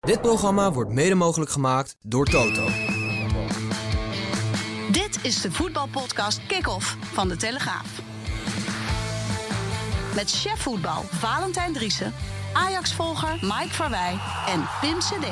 [0.00, 2.68] Dit programma wordt mede mogelijk gemaakt door Toto.
[4.92, 7.86] Dit is de voetbalpodcast Kick-Off van De Telegraaf.
[10.14, 12.14] Met chef voetbal Valentijn Driessen,
[12.52, 14.18] Ajax-volger Mike Verwij
[14.48, 15.26] en Pim CD.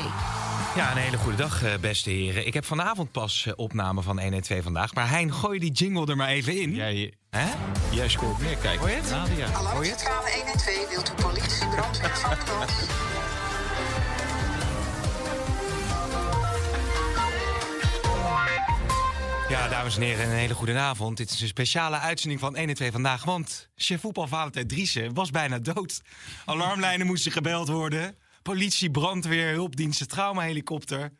[0.76, 2.46] Ja, een hele goede dag, eh, beste heren.
[2.46, 4.94] Ik heb vanavond pas eh, opname van 112 vandaag.
[4.94, 6.74] Maar Hein, gooi die jingle er maar even in.
[6.74, 7.46] Jij, Hè?
[7.90, 8.78] jij scoort meer, kijk.
[8.78, 9.10] Hoor je het?
[9.10, 9.46] Nadia.
[9.46, 10.76] Centrale 1 en 2.
[10.90, 12.72] Wilt u politie, brandweer, vakbond?
[19.54, 21.16] Ja, dames en heren, een hele goede avond.
[21.16, 23.24] Dit is een speciale uitzending van 112 vandaag.
[23.24, 26.02] Want chef voetbal Valentijn Driessen was bijna dood.
[26.44, 28.16] Alarmlijnen moesten gebeld worden.
[28.42, 31.12] Politie, brandweer, hulpdiensten, traumahelikopter.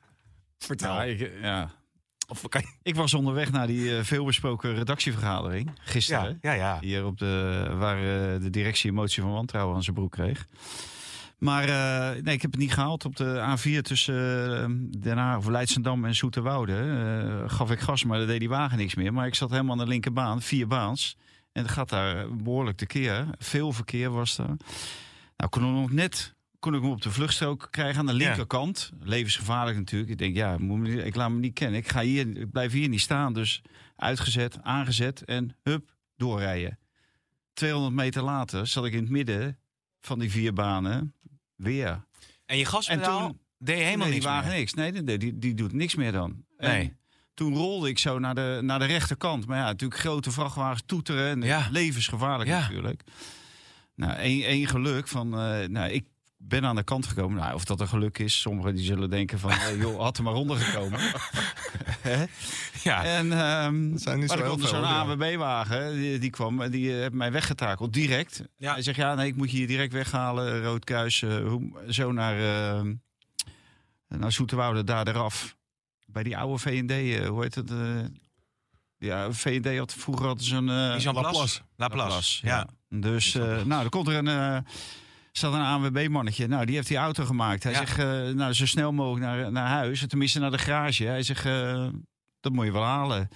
[0.58, 0.94] Vertel.
[0.94, 1.70] Ja, ik, ja.
[2.28, 2.68] Of kan je...
[2.82, 6.38] ik was onderweg naar die eh, veelbesproken redactievergadering gisteren.
[6.40, 6.78] Ja, ja, ja.
[6.80, 10.46] Hier op de, waar eh, de directie een motie van wantrouwen aan zijn broek kreeg.
[11.44, 13.04] Maar eh, nee, ik heb het niet gehaald.
[13.04, 14.14] Op de A4 tussen
[14.70, 18.48] uh, Den Haag of Leidschendam en Zoeterwoude eh, gaf ik gas, maar daar deed die
[18.48, 19.12] wagen niks meer.
[19.12, 21.16] Maar ik zat helemaal aan de linkerbaan, vier baans.
[21.52, 23.26] En het gaat daar behoorlijk tekeer.
[23.38, 24.56] Veel verkeer was er.
[25.36, 28.18] Nou, kon ik nog net kon ik hem op de vluchtstrook krijgen aan de Ja.
[28.18, 28.90] linkerkant.
[29.00, 30.10] Levensgevaarlijk natuurlijk.
[30.10, 30.56] Ik denk, ja,
[31.04, 31.78] ik laat me niet kennen.
[31.78, 33.32] Ik, ga hier, ik blijf hier niet staan.
[33.32, 33.62] Dus
[33.96, 36.78] uitgezet, aangezet en hup, doorrijden.
[37.52, 39.58] 200 meter later zat ik in het midden
[40.00, 41.14] van die vier banen
[41.56, 42.04] weer.
[42.46, 44.58] En je gaspedaal En toen- deed helemaal nee, niks die wagen meer.
[44.58, 44.74] niks.
[44.74, 46.44] Nee, die, die, die doet niks meer dan.
[46.56, 46.96] En Nee.
[47.34, 49.46] Toen rolde ik zo naar de, naar de rechterkant.
[49.46, 51.30] Maar ja, natuurlijk grote vrachtwagens toeteren.
[51.30, 51.68] En Ja.
[51.70, 52.60] levensgevaarlijk Ja.
[52.60, 53.02] natuurlijk.
[53.94, 55.38] Nou, één, één geluk van...
[55.38, 56.04] eh, nou, ik
[56.48, 57.38] ben aan de kant gekomen.
[57.38, 58.40] Nou, of dat een geluk is.
[58.40, 59.50] Sommigen die zullen denken van...
[59.50, 61.00] eh, joh, had er maar onder gekomen.
[62.00, 62.24] Hè?
[62.82, 65.00] Ja, En ehm zijn niet maar zo er kwam er veel, zo'n ja.
[65.00, 68.42] AWB-wagen, die, die kwam en die eh, heeft mij weggetakeld, direct.
[68.56, 68.72] Ja.
[68.72, 72.38] Hij zegt, ja, nee, ik moet je hier direct weghalen, Roodkruis, eh, hoe- zo naar,
[72.78, 72.82] eh
[74.08, 75.56] naar Zoeterwoude, daar eraf.
[76.06, 77.70] Bij die oude V&D, eh, hoe heet het?
[77.70, 77.78] eh,
[78.98, 80.68] ja, V&D had vroeger altijd zo'n...
[80.68, 81.12] eh, aan Laplace.
[81.14, 81.60] Laplace.
[81.76, 82.66] Laplace, Laplace, ja.
[82.88, 84.64] Dus, eh, nou, er komt er een...
[85.36, 86.46] staat een ANWB-mannetje.
[86.46, 87.62] Nou, die heeft die auto gemaakt.
[87.62, 87.78] Hij Ja.
[87.78, 90.04] zegt, eh, nou, zo snel mogelijk naar, naar huis.
[90.06, 91.04] Tenminste, naar de garage.
[91.04, 91.88] Hij zegt, eh,
[92.40, 93.28] dat moet je wel halen.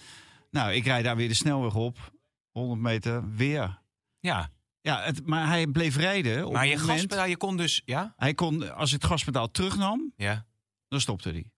[0.51, 2.13] Nou, ik rijd daar weer de snelweg op.
[2.51, 3.79] 100 meter, weer.
[4.21, 4.51] ja.
[4.81, 6.47] Ja, het, maar hij bleef rijden.
[6.47, 7.83] Op Maar je moment- gaspedaal, je kon dus...
[7.85, 8.13] Ja?
[8.17, 10.47] Hij kon, als het gaspedaal terugnam, Ja.
[10.89, 11.51] dan stopte hij.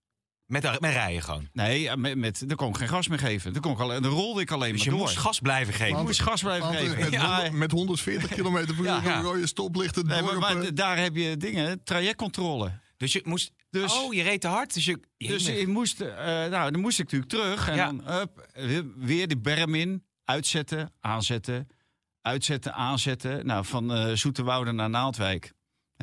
[0.50, 1.48] Met, met rijden gewoon.
[1.52, 3.52] Nee, met, met, dan kon ik geen gas meer geven.
[3.52, 5.08] Dan, kon ik alleen, dan rolde ik alleen Dus maar je door.
[5.08, 5.98] moest gas blijven geven.
[5.98, 6.98] Ik moest gas blijven eh, geven.
[6.98, 9.20] Met, Ja, 100 met 140 km per uur Ja.
[9.20, 12.70] rode stoplichten Nee, maar, maar daar heb je dingen, trajectcontrole.
[12.96, 13.52] Dus je moest...
[13.70, 14.74] Dus- oh, je reed te hard.
[14.74, 15.00] Dus je...
[15.16, 17.68] Dus ik moest, eh, nou, dan moest ik natuurlijk terug.
[17.68, 17.86] En Ja.
[17.86, 18.48] dan hup,
[18.96, 21.66] weer- de berm in, uitzetten, aanzetten,
[22.22, 23.46] uitzetten, aanzetten.
[23.46, 25.52] Nou, van eh Zoeterwoude naar Naaldwijk.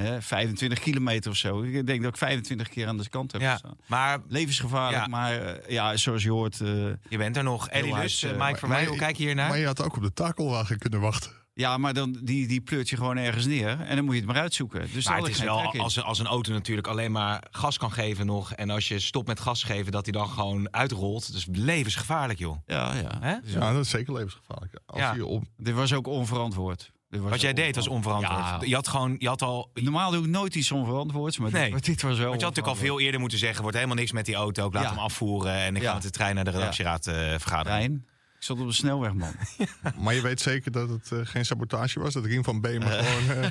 [0.01, 1.61] Hè, 25 kilometer of zo.
[1.61, 3.77] Ik denk dat ik 25 keer aan de kant heb ja, gestaan.
[3.85, 5.07] maar Levensgevaarlijk, Ja.
[5.07, 6.61] maar eh, ja, zoals je hoort...
[6.61, 6.67] eh,
[7.09, 7.69] je bent er nog.
[7.69, 9.49] Eddie Heel Lus, eh, Mike hoe kijk je hier naar?
[9.49, 11.31] Maar je had ook op de takelwagen kunnen wachten.
[11.53, 13.79] ja, maar dan, die, die pleurt je gewoon ergens neer.
[13.81, 14.81] En dan moet je het maar uitzoeken.
[14.93, 17.77] Dus daar Maar het is geen wel als, als een auto natuurlijk alleen maar gas
[17.77, 18.53] kan geven nog.
[18.53, 21.31] En als je stopt met gas geven, dat hij dan gewoon uitrolt.
[21.35, 22.57] Is levensgevaarlijk, joh.
[22.65, 23.17] Ja, ja.
[23.19, 23.35] Hè?
[23.43, 24.79] Ja, dat is zeker levensgevaarlijk.
[24.85, 25.13] Als Ja.
[25.13, 26.91] je op, Dit was ook onverantwoord.
[27.21, 28.39] Wat jij deed was onverantwoord.
[28.39, 28.59] Ja.
[28.61, 29.71] Je had gewoon, je had al...
[29.73, 31.71] Normaal doe ik nooit iets onverantwoords, maar Nee.
[31.71, 33.97] dit, dit was wel Want je had natuurlijk al veel eerder moeten zeggen: wordt helemaal
[33.97, 34.67] niks met die auto.
[34.67, 34.89] Ik laat Ja.
[34.89, 35.87] hem afvoeren en ik Ja.
[35.87, 37.77] ga met de trein naar de redactieraad eh, vergaderen.
[37.77, 38.05] Rijn,
[38.37, 39.33] ik zat op de snelweg, man.
[40.03, 42.13] maar je weet zeker dat het eh, geen sabotage was.
[42.13, 43.49] Dat Rien van Beemer gewoon eh,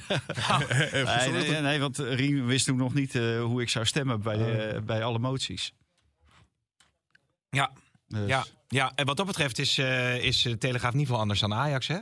[1.31, 4.37] heeft Nee, nee, want Rien wist toen nog niet eh, hoe ik zou stemmen bij,
[4.37, 5.72] de, bij alle moties.
[7.51, 7.71] Ja,
[8.09, 11.21] Dus- ja, ja, en wat dat betreft is, eh, is de Telegraaf in ieder geval
[11.21, 11.98] anders dan Ajax, hè?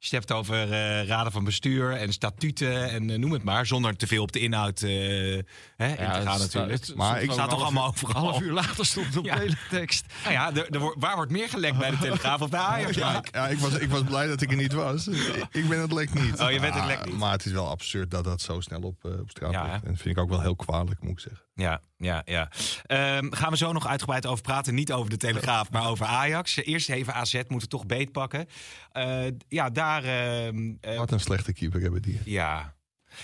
[0.00, 3.42] Als je het hebt over eh, raden van bestuur en statuten en eh, noem het
[3.42, 3.66] maar.
[3.66, 6.94] Zonder te veel op de inhoud eh, hè, in te gaan het natuurlijk.
[6.94, 8.16] Maar ik- staat toch allemaal overal?
[8.16, 9.34] Een half uur later stond het op Ja.
[9.34, 10.04] de hele tekst.
[10.24, 10.52] Nou ja,
[10.98, 12.96] waar wordt meer gelekt bij de Telegraaf of bij Ajax?
[12.96, 13.48] Ja, Ja.
[13.48, 15.06] ik, was, ik was blij dat ik er niet was.
[15.08, 16.40] Ik- ben het lek niet.
[16.40, 17.16] Oh, je bent het Ah, lek niet.
[17.16, 19.84] Maar het is wel absurd dat dat zo snel op, op straat Ja, ligt.
[19.84, 21.40] En dat vind ik ook wel heel kwalijk, moet ik zeggen.
[21.54, 22.50] Ja, ja, ja.
[22.82, 24.74] Ehm, gaan we zo nog uitgebreid over praten.
[24.74, 26.56] Niet over de Telegraaf, maar over Ajax.
[26.56, 28.46] Eerst even AZ, moeten toch beetpakken.
[28.92, 30.04] Eh ja, daar...
[30.04, 32.20] ehm, eh, Wat een slechte keeper hebben die.
[32.24, 32.74] ja.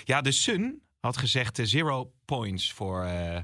[0.04, 3.38] ja, de Sun had gezegd eh, zero points voor, eh,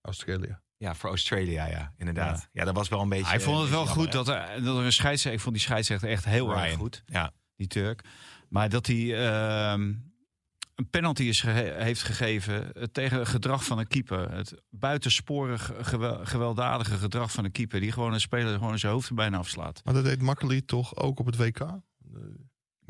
[0.00, 0.58] Australië.
[0.76, 2.48] Ja, voor Australia, ja, inderdaad.
[2.52, 3.26] Ja, dat was wel een beetje...
[3.26, 5.32] Hij vond het wel goed dat er, dat er een scheidsrechter...
[5.32, 8.04] Ik vond die scheidsrechter echt heel erg goed, Ja, die Turk.
[8.48, 9.92] Maar dat hij ehm,
[10.80, 14.32] een penalty is heeft gegeven eh, tegen het gedrag van een keeper.
[14.32, 17.80] Het buitensporig gewel- gewelddadige gedrag van een keeper...
[17.80, 19.80] die gewoon een speler gewoon zijn hoofd er bijna afslaat.
[19.84, 21.60] Maar dat deed Makkeli toch ook op het WK?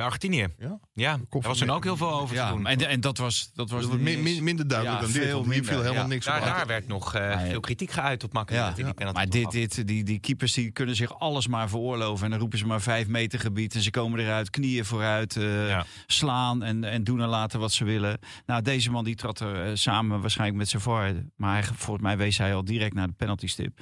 [0.00, 0.46] Bij Argentinië.
[0.58, 0.78] Ja.
[0.94, 2.66] Ja, daar was er ook heel veel over te Ja, doen.
[2.66, 5.32] en, en dat was, dat was min- min- minder duidelijk Ja, dan dit.
[5.32, 6.08] Want hier minder, viel helemaal ja.
[6.08, 6.44] niks Daar, op.
[6.44, 8.62] daar werd nog eh, veel kritiek geuit op makkelijk.
[8.64, 11.68] Ja, dat hij die maar dit, dit, die, die keepers die kunnen zich alles maar
[11.68, 12.24] veroorloven.
[12.24, 13.74] En dan roepen ze maar vijf meter gebied.
[13.74, 15.84] En ze komen eruit, knieën vooruit, eh, Ja.
[16.06, 18.18] slaan en, en doen en laten wat ze willen.
[18.46, 21.12] Nou, deze man die trad er eh, samen waarschijnlijk met zijn VAR.
[21.36, 23.78] Maar hij, volgens mij wees hij al direct naar de penalty stip.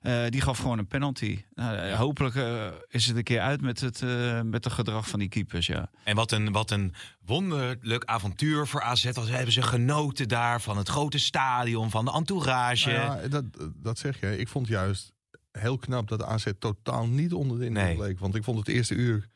[0.00, 1.42] Eh, die gaf gewoon een penalty.
[1.54, 2.34] Nou, hopelijk
[2.88, 5.28] is het een keer uit met het, eh, met het gedrag van die
[5.66, 6.00] keepers, ja.
[6.04, 9.10] En wat een, wat een wonderlijk avontuur voor AZ.
[9.12, 12.90] Was, hebben ze genoten daar van het grote stadion, van de entourage.
[12.90, 14.38] Nou ja, dat, dat zeg je.
[14.38, 15.12] Ik vond juist
[15.52, 17.96] heel knap dat AZ totaal niet onder de indruk Nee.
[17.96, 18.18] bleek.
[18.18, 19.28] Want ik vond het eerste uur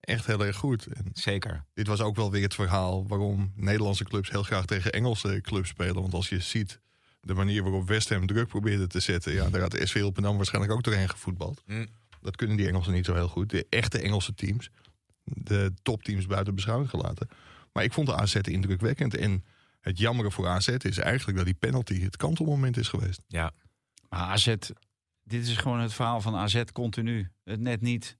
[0.00, 0.86] echt heel erg goed.
[0.86, 1.64] En Zeker.
[1.74, 5.68] dit was ook wel weer het verhaal waarom Nederlandse clubs heel graag tegen Engelse clubs
[5.68, 6.00] spelen.
[6.00, 6.80] Want als je ziet
[7.20, 10.36] de manier waarop West Ham druk probeerde te zetten, ja, daar had de SV Rotterdam
[10.36, 11.62] waarschijnlijk ook doorheen gevoetbald.
[11.66, 11.86] Mm.
[12.20, 13.50] Dat kunnen die Engelsen niet zo heel goed.
[13.50, 14.70] De echte Engelse teams,
[15.34, 17.28] de topteams buiten beschouwing gelaten.
[17.72, 19.16] Maar ik vond de AZ indrukwekkend.
[19.16, 19.44] En
[19.80, 23.22] het jammere voor AZ is eigenlijk dat die penalty het kantelmoment is geweest.
[23.28, 23.52] Ja.
[24.08, 24.54] Maar AZ,
[25.22, 27.30] dit is gewoon het verhaal van AZ continu.
[27.44, 28.18] Het net niet.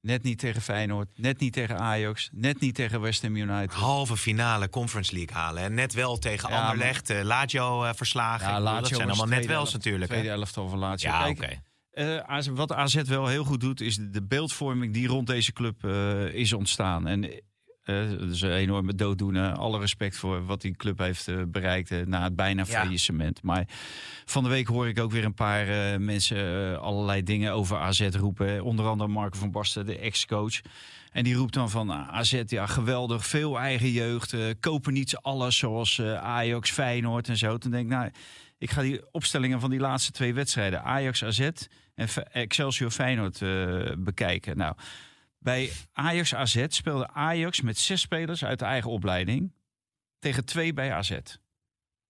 [0.00, 3.72] Net niet tegen Feyenoord, net niet tegen Ajax, net niet tegen West Ham United.
[3.72, 5.62] Halve finale Conference League halen.
[5.62, 8.54] En net wel tegen Ja, Anderlecht, eh, Lazio eh, verslagen.
[8.54, 10.10] Bedoel, dat zijn allemaal net elf- natuurlijk.
[10.10, 10.16] hè?
[10.18, 11.10] Tweede elftal van Lazio.
[11.10, 11.44] Ja, oké.
[11.44, 11.58] eh,
[12.26, 15.84] AZ wat AZ wel heel goed doet, is de, de beeldvorming die rond deze club
[15.84, 17.06] eh, is ontstaan.
[17.06, 19.52] En eh dat is een enorme dooddoener.
[19.52, 22.80] Alle respect voor wat die club heeft eh, bereikt eh, na het bijna Ja.
[22.80, 23.42] faillissement.
[23.42, 23.64] Maar
[24.24, 27.76] van de week hoor ik ook weer een paar eh, mensen eh, allerlei dingen over
[27.78, 28.62] AZ roepen.
[28.64, 30.60] Onder andere Marco van Basten, de ex-coach.
[31.12, 34.32] En die roept dan van ah, AZ, ja geweldig, veel eigen jeugd.
[34.32, 37.58] eh, kopen niet alles zoals eh, Ajax, Feyenoord en zo.
[37.58, 38.10] Toen denk ik, nou,
[38.58, 41.48] ik ga die opstellingen van die laatste twee wedstrijden, Ajax, AZ
[41.98, 44.56] en Excelsior Feyenoord eh, bekijken.
[44.56, 44.74] Nou,
[45.38, 49.52] bij Ajax AZ speelde Ajax met zes spelers uit de eigen opleiding
[50.18, 51.18] tegen twee bij AZ.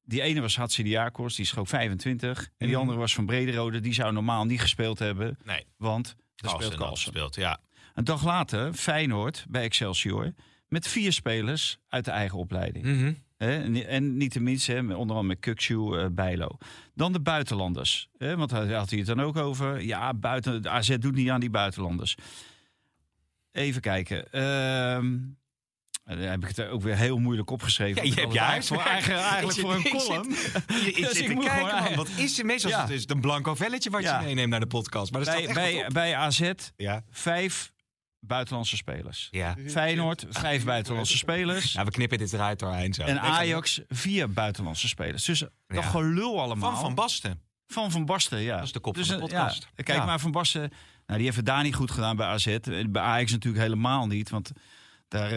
[0.02, 2.38] Die ene was Hatsidiakos, die schoot 25.
[2.44, 2.78] En die Mhm.
[2.78, 5.38] andere was van Brederode, die zou normaal niet gespeeld hebben.
[5.44, 7.04] Nee, Want Carlsen speelt Carlsen.
[7.12, 7.60] gespeeld, ja.
[7.94, 10.32] Een dag later Feyenoord bij Excelsior
[10.68, 12.84] met vier spelers uit de eigen opleiding.
[12.84, 13.12] Mhm.
[13.38, 16.48] Hè, en, niet de minste, hè, onder andere met Kukshu, eh Bijlo.
[16.94, 18.08] Dan de buitenlanders.
[18.18, 19.82] Hè, want daar had hij het dan ook over.
[19.82, 22.16] Ja, buiten, de AZ doet niet aan die buitenlanders.
[23.52, 24.24] Even kijken.
[26.04, 28.06] Dan heb ik het ook weer heel moeilijk opgeschreven.
[28.06, 28.90] Ja, je hebt je eigenlijk voor,
[29.20, 30.30] eigenlijk een column.
[30.30, 31.94] Je, ik zit te kijken, man.
[31.94, 32.70] Wat is er meestal?
[32.70, 32.88] Ja.
[32.88, 34.20] Is het een blanco velletje wat Ja.
[34.20, 35.12] je meeneemt naar de podcast.
[35.12, 37.04] Maar Bij, bij, bij AZ Ja.
[37.10, 37.72] vijf
[38.20, 39.28] buitenlandse spelers.
[39.30, 39.56] Ja.
[39.66, 41.72] Feyenoord, vijf buitenlandse spelers.
[41.72, 43.02] ja, we knippen dit eruit doorheen zo.
[43.02, 45.24] En Ajax, vier buitenlandse spelers.
[45.24, 45.82] Dus dat Ja.
[45.82, 46.70] gelul allemaal.
[46.70, 47.40] Van Van Basten.
[47.66, 48.56] Van Van Basten, ja.
[48.56, 49.62] Dat is de kop dus, van de podcast.
[49.76, 50.04] Ja, kijk Ja.
[50.04, 50.72] maar, Van Basten, nou,
[51.06, 52.46] die heeft het daar niet goed gedaan bij AZ.
[52.46, 54.30] En Bij Ajax natuurlijk helemaal niet.
[54.30, 54.50] Want
[55.08, 55.30] daar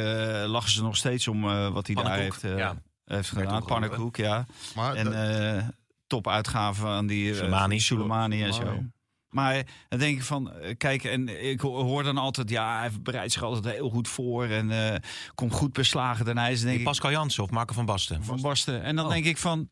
[0.44, 2.76] eh, lachen ze nog steeds om eh, wat hij daar heeft, eh, ja.
[3.06, 3.66] heeft gedaan.
[3.66, 4.46] Pannenkoek, ja.
[4.76, 5.68] Maar En dat- eh
[6.08, 7.80] top uitgaven aan die eh, Soleimani.
[7.80, 8.84] Soleimani en zo.
[9.32, 12.90] Maar dan denk ik van, eh, kijk, en ik ho- hoor dan altijd, ja, hij
[13.02, 14.96] bereidt zich altijd heel goed voor en eh,
[15.36, 16.58] komt goed beslagen ten ijs.
[16.58, 18.24] Dan denk ik, Pascal Jansen of Marco van Basten.
[18.24, 18.84] van Basten.
[18.84, 19.12] En dan Oh.
[19.12, 19.70] denk ik van,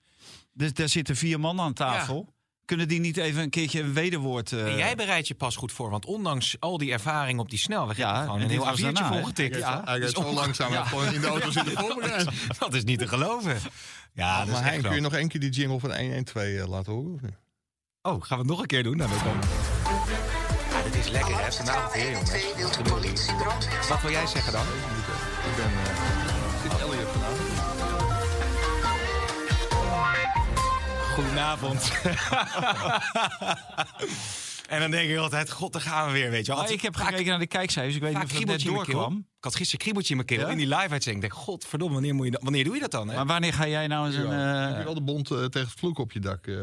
[0.54, 2.34] dus daar zitten vier man aan tafel.
[2.66, 4.52] Kunnen die niet even een keertje een wederwoord...
[4.52, 7.60] eh, En jij bereidt je pas goed voor, want ondanks al die ervaring op die
[7.60, 7.98] snelweg...
[7.98, 9.14] Ja, gewoon en een heel was A4'tje daarna, hè?
[9.18, 9.54] volgetikt.
[9.54, 10.84] Hij gaat- hij gaat is zo langzaam Ja.
[10.84, 11.76] gewoon in de auto zitten.
[12.60, 13.58] Dat is niet te geloven.
[14.14, 16.46] Ja, dat is maar echt Hein, kun je nog één keer die jingle van 112
[16.46, 17.38] eh, laten horen?
[18.02, 18.98] Oh, gaan we het nog een keer doen?
[18.98, 19.48] Nou, dan komen
[20.72, 21.52] Ja, dit is lekker, hè?
[21.52, 22.30] Vanavond weer, jongens.
[22.32, 24.62] 112 wilt u politie, brandweer, Wat wil jij zeggen dan?
[24.62, 24.68] Ik
[25.56, 25.66] ben...
[25.66, 25.72] eh,
[26.62, 27.40] zit Elliot vanavond?
[31.14, 31.92] Goedenavond.
[34.74, 36.72] en dan denk ik altijd, god, daar gaan we weer, weet je wel.
[36.72, 37.96] Ik heb gekeken naar de kijkcijfers.
[37.96, 38.96] Ik weet niet of het net kriebeltje in mijn keel.
[38.96, 39.18] doorkwam.
[39.38, 40.48] Ik had gisteren kriebeltje in mijn keel Ja?
[40.52, 41.24] in die live-uitzending.
[41.24, 43.10] Ik denk, godverdomme, wanneer, moet je dat, wanneer doe je dat dan?
[43.10, 43.16] Hè?
[43.16, 44.32] Maar wanneer ga jij nou eens een...
[44.32, 46.48] Eh, Heb je wel de bond eh, tegen het vloek op je dak?
[46.48, 46.56] eh,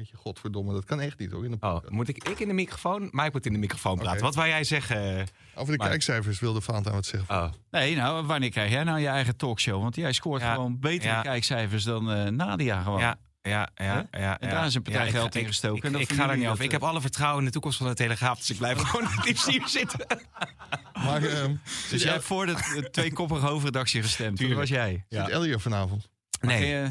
[0.00, 1.44] met je godverdomme, dat kan echt niet hoor.
[1.44, 3.02] In de Oh, moet ik, ik in de microfoon?
[3.10, 4.12] Mike moet in de microfoon praten.
[4.16, 4.22] Oké.
[4.22, 5.26] Wat wou jij zeggen?
[5.54, 7.34] Over de kijkcijfers wilde Vaantijn wat zeggen.
[7.36, 7.52] Oh.
[7.70, 9.82] Nee, nou, wanneer krijg jij nou je eigen talkshow?
[9.82, 11.20] Want jij scoort Ja, gewoon betere ja.
[11.22, 13.00] kijkcijfers dan eh, Nadia gewoon.
[13.00, 14.38] Ja, ja, ja, ja.
[14.40, 15.88] En daar is een partij Ja, ik geld in ik- gestoken.
[15.88, 16.64] Ik, En ik, vinden ga er niet over.
[16.64, 18.38] Ik heb alle vertrouwen in de toekomst van de Telegraaf.
[18.38, 20.06] Dus ik blijf gewoon in het hier zitten.
[20.94, 21.54] Maar ehm,
[21.90, 24.38] Dus jij hebt voor de, de tweekoppige hoofdredactie gestemd.
[24.40, 25.04] Dat was jij.
[25.08, 25.24] Ja.
[25.24, 26.08] zit Elliot vanavond?
[26.40, 26.90] Nee, je,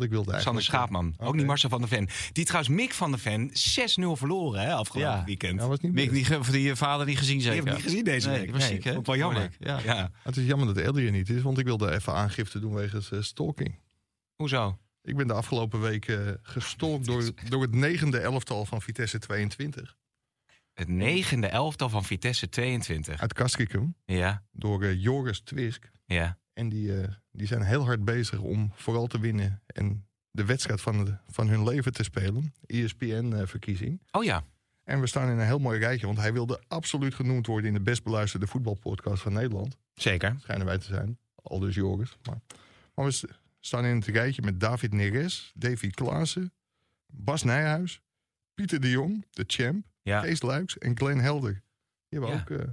[0.00, 0.92] Want ik wilde Sander eigenlijk...
[0.92, 1.28] Schaapman.
[1.28, 2.08] Ook niet Marcel van der Ven.
[2.32, 3.52] Die trouwens Mick van der Ven 6-0
[4.12, 5.24] verloren hè, afgelopen Ja.
[5.24, 5.60] weekend.
[5.60, 7.58] Ja, was niet Mick, ge- of die je vader niet gezien Die zeker?
[7.58, 8.44] heb ik niet gezien deze Nee, week.
[8.46, 8.90] die was ziek, hè?
[8.92, 9.42] Vond ik wel jammer.
[9.42, 9.78] Ik, ja.
[9.84, 10.10] Ja.
[10.22, 13.10] Het is jammer dat Ellie er niet is, want ik wilde even aangifte doen wegens
[13.10, 13.78] eh, stalking.
[14.36, 14.78] Hoezo?
[15.02, 19.96] Ik ben de afgelopen week eh, gestalkt door, door het negende elftal van Vitesse 22
[20.74, 23.20] Het negende elftal van Vitesse 22.
[23.20, 23.94] uit Castricum.
[24.04, 25.90] Ja, Door eh, Joris Twisk.
[26.04, 26.38] ja.
[26.52, 30.80] En die, eh, die zijn heel hard bezig om vooral te winnen en de wedstrijd
[30.80, 32.54] van, de- van hun leven te spelen.
[32.66, 34.00] ESPN-verkiezing.
[34.10, 34.44] Oh ja.
[34.84, 37.74] En we staan in een heel mooi rijtje, want hij wilde absoluut genoemd worden in
[37.74, 39.76] de best beluisterde voetbalpodcast van Nederland.
[39.94, 40.36] Zeker.
[40.40, 41.18] Schijnen wij te zijn.
[41.34, 42.16] Al dus Joris.
[42.22, 42.38] Maar,
[42.94, 43.26] maar we st-
[43.60, 46.52] staan in het rijtje met David Neres, Davy Klaassen,
[47.06, 48.00] Bas Nijhuis,
[48.54, 50.20] Pieter de Jong, de champ, Ja.
[50.20, 51.52] Kees Luiks en Glenn Helder.
[52.08, 52.40] Die hebben Ja.
[52.40, 52.66] ook eh,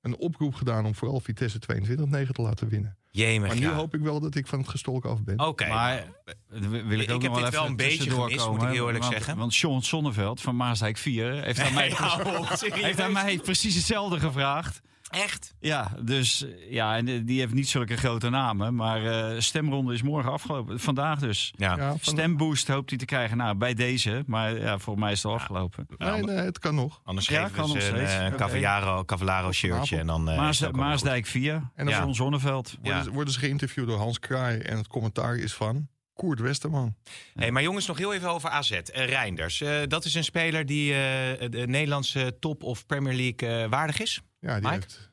[0.00, 2.96] een oproep gedaan om vooral Vitesse 22-9 te laten winnen.
[3.16, 3.72] Jemig, Maar nu ja.
[3.72, 5.40] hoop ik wel dat ik van het gestolk af ben.
[5.40, 5.68] Oké.
[5.68, 6.04] Maar eh,
[6.60, 8.60] wil ik Ik ook heb nog wel dit wel even een beetje tussendoor gemist, komen,
[8.60, 9.36] moet ik heel eerlijk want, zeggen.
[9.36, 11.94] Want Sean Sonneveld van Maasdijk 4 heeft aan mij,
[12.70, 14.80] heeft aan mij precies hetzelfde gevraagd.
[15.14, 15.54] Echt?
[15.60, 18.74] Ja, dus ja, en die heeft niet zulke grote namen.
[18.74, 20.80] Maar eh, stemronde is morgen afgelopen.
[20.80, 21.52] Vandaag dus.
[21.56, 21.76] Ja.
[21.76, 23.36] Ja, van- Stemboost hoopt hij te krijgen.
[23.36, 24.22] Nou, bij deze.
[24.26, 25.86] Maar ja, voor mij is het al afgelopen.
[25.98, 27.00] nee, nee, het kan nog.
[27.04, 28.34] Anders Ja, geven kan nog een eh.
[28.34, 30.30] Cavallaro, Cavallaro shirtje en dan...
[30.30, 30.70] eh, Maas.
[30.70, 32.76] Maasdijk 4 En dan Sean Zonneveld.
[32.82, 32.94] Ja.
[32.94, 36.94] worden, worden ze geïnterviewd door Hans Kraai en het commentaar is van Koert Westerman.
[37.34, 38.70] Hey, maar jongens, nog heel even over AZ.
[38.70, 40.98] Eh, Reinders, eh, dat is een speler die eh,
[41.50, 44.20] de Nederlandse top of Premier League waardig is.
[44.44, 44.74] Ja, die Mike?
[44.74, 45.10] heeft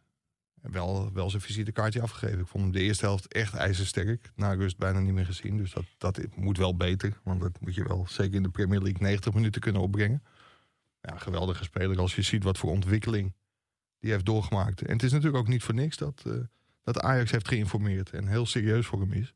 [0.62, 2.40] wel, wel zijn visitekaartje afgegeven.
[2.40, 4.32] Ik vond hem de eerste helft echt ijzersterk.
[4.36, 5.58] Na rust bijna niet meer gezien.
[5.58, 7.20] Dus dat, dat moet wel beter.
[7.24, 10.24] Want dat moet je wel zeker in de Premier League 90 minuten kunnen opbrengen.
[11.02, 13.34] Ja, geweldige speler als je ziet wat voor ontwikkeling
[14.00, 14.82] die heeft doorgemaakt.
[14.82, 16.34] En het is natuurlijk ook niet voor niks dat, eh,
[16.84, 18.10] dat Ajax heeft geïnformeerd.
[18.10, 19.34] En heel serieus voor hem is.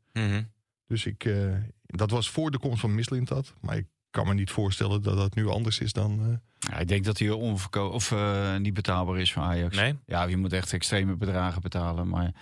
[0.88, 3.54] Dus ik, eh, dat was voor de komst van Mislintat.
[3.62, 6.20] Maar ik kan me niet voorstellen dat dat nu anders is dan...
[6.22, 9.76] eh, Ja, ik denk dat hij onverko of eh, niet betaalbaar is voor Ajax.
[9.76, 9.98] Nee?
[10.06, 12.08] Ja, je moet echt extreme bedragen betalen.
[12.08, 12.34] Maar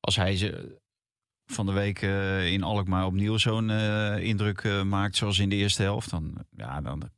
[0.00, 0.80] als hij ze
[1.46, 5.56] van de week eh, in Alkmaar opnieuw zo'n eh, indruk eh, maakt zoals in de
[5.56, 7.10] eerste helft, dan, ja, dan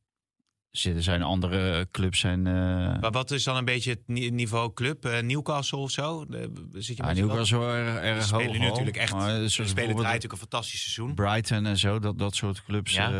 [0.78, 2.46] zitten zijn andere clubs zijn.
[2.46, 2.52] eh
[3.00, 5.04] Maar wat is dan een beetje het ni- niveau club?
[5.04, 6.26] Eh, Newcastle of zo?
[6.26, 8.40] De- zit je ja, Newcastle wel erg, Ze erg hoog.
[8.40, 9.12] spelen nu natuurlijk echt.
[9.12, 11.14] Maar Ze zoals spelen natuurlijk een fantastisch seizoen.
[11.14, 13.12] Brighton en zo, dat, dat soort clubs, Ja.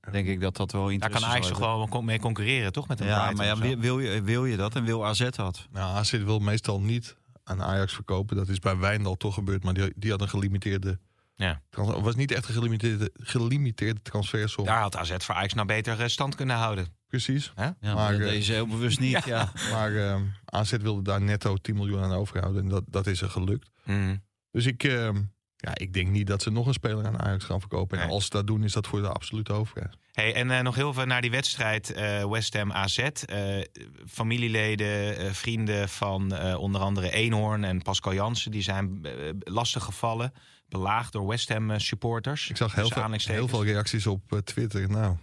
[0.00, 1.58] eh, denk ik dat dat wel Daar interesse kan Ajax toch
[1.90, 2.88] wel mee concurreren, toch?
[2.88, 5.66] Met een Ja, Brighton maar ja, wil, je, wil je dat en wil AZ dat?
[5.72, 8.36] Nou, AZ wil meestal niet aan Ajax verkopen.
[8.36, 10.98] Dat is bij Wijndal toch gebeurd, maar die, die had een gelimiteerde...
[11.38, 11.62] Ja.
[11.76, 14.64] was niet echt een gelimiteerde, gelimiteerde transfersom.
[14.64, 16.86] Daar had AZ voor Ajax nou beter eh, stand kunnen houden.
[17.06, 17.52] Precies.
[17.54, 17.64] Hè?
[17.80, 19.24] Ja, maar, eh, deed ze heel bewust niet.
[19.34, 19.52] ja.
[19.70, 22.62] Maar ehm, AZ wilde daar netto 10 miljoen aan overhouden.
[22.62, 23.70] En dat, dat is er gelukt.
[23.84, 24.16] Mhm.
[24.50, 25.16] Dus ik, ehm,
[25.56, 27.98] ja, ik denk niet dat ze nog een speler aan Ajax gaan verkopen.
[27.98, 28.14] En Nee.
[28.14, 29.96] als ze dat doen, is dat voor de absolute overheid.
[30.12, 32.98] Hey, en eh, nog heel veel naar die wedstrijd eh, West Ham AZ.
[32.98, 33.60] Eh,
[34.06, 38.50] familieleden, eh, vrienden van eh, onder andere Eenhoorn en Pascal Jansen...
[38.50, 40.32] die zijn eh, lastig gevallen,
[40.68, 42.50] belaagd door West Ham eh, supporters.
[42.50, 44.90] Ik zag heel veel, heel veel reacties op eh, Twitter.
[44.90, 45.16] Nou,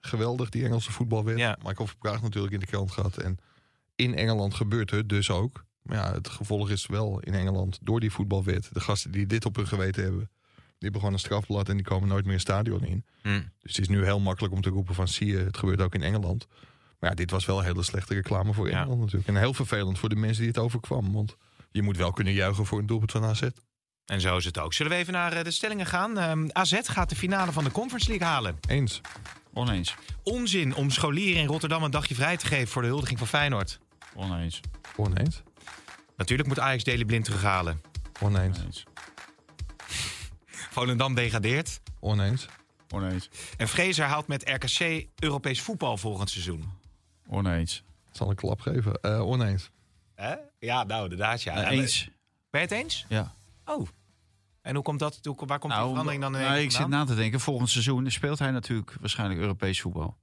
[0.00, 1.38] geweldig die Engelse voetbalwet.
[1.38, 1.58] Ja.
[1.62, 3.16] Michael Verpraag natuurlijk in de krant gehad.
[3.16, 3.38] En
[3.94, 5.64] in Engeland gebeurt het dus ook.
[5.82, 8.68] Maar ja, het gevolg is wel in Engeland door die voetbalwet.
[8.72, 10.30] De gasten die dit op hun geweten hebben...
[10.54, 13.04] die hebben gewoon een strafblad en die komen nooit meer een stadion in.
[13.22, 13.28] Hm.
[13.58, 15.08] Dus het is nu heel makkelijk om te roepen van...
[15.08, 16.46] zie je, het gebeurt ook in Engeland.
[16.98, 18.76] Maar ja, dit was wel een hele slechte reclame voor Ja.
[18.78, 19.28] Engeland natuurlijk.
[19.28, 21.12] En heel vervelend voor de mensen die het overkwam.
[21.12, 21.36] Want
[21.70, 23.42] je moet wel kunnen juichen voor een doelpunt van AZ.
[24.04, 24.72] En zo is het ook.
[24.72, 26.18] Zullen we even naar eh, de stellingen gaan?
[26.18, 28.56] Ehm, AZ gaat de finale van de Conference League halen.
[28.68, 29.00] Eens.
[29.52, 29.94] Oneens.
[30.22, 32.68] Onzin om scholieren in Rotterdam een dagje vrij te geven...
[32.68, 33.78] voor de huldiging van Feyenoord.
[34.14, 34.60] Oneens.
[34.96, 35.42] Oneens.
[36.16, 37.80] Natuurlijk moet Ajax Deli Blind terughalen.
[38.20, 38.58] Oneens.
[38.58, 38.84] Oneens.
[40.74, 41.80] Volendam degradeert.
[42.00, 42.46] Oneens.
[42.94, 43.28] Oneens.
[43.56, 46.64] En Fraser haalt met RKC Europees voetbal volgend seizoen.
[47.28, 47.82] Oneens.
[48.10, 49.00] Zal een klap geven.
[49.00, 49.70] Eh, oneens.
[50.14, 50.34] Hè?
[50.58, 51.42] Ja, nou, inderdaad.
[51.42, 51.62] Ja.
[51.62, 52.10] Eh, eens.
[52.50, 53.04] Ben je het eens?
[53.08, 53.32] Ja.
[53.64, 53.88] Oh.
[54.68, 55.18] En hoe komt dat?
[55.22, 58.10] Hoe, waar komt die verandering dan in nou, ik zit na te denken, volgend seizoen
[58.10, 60.16] speelt hij natuurlijk waarschijnlijk Europees voetbal.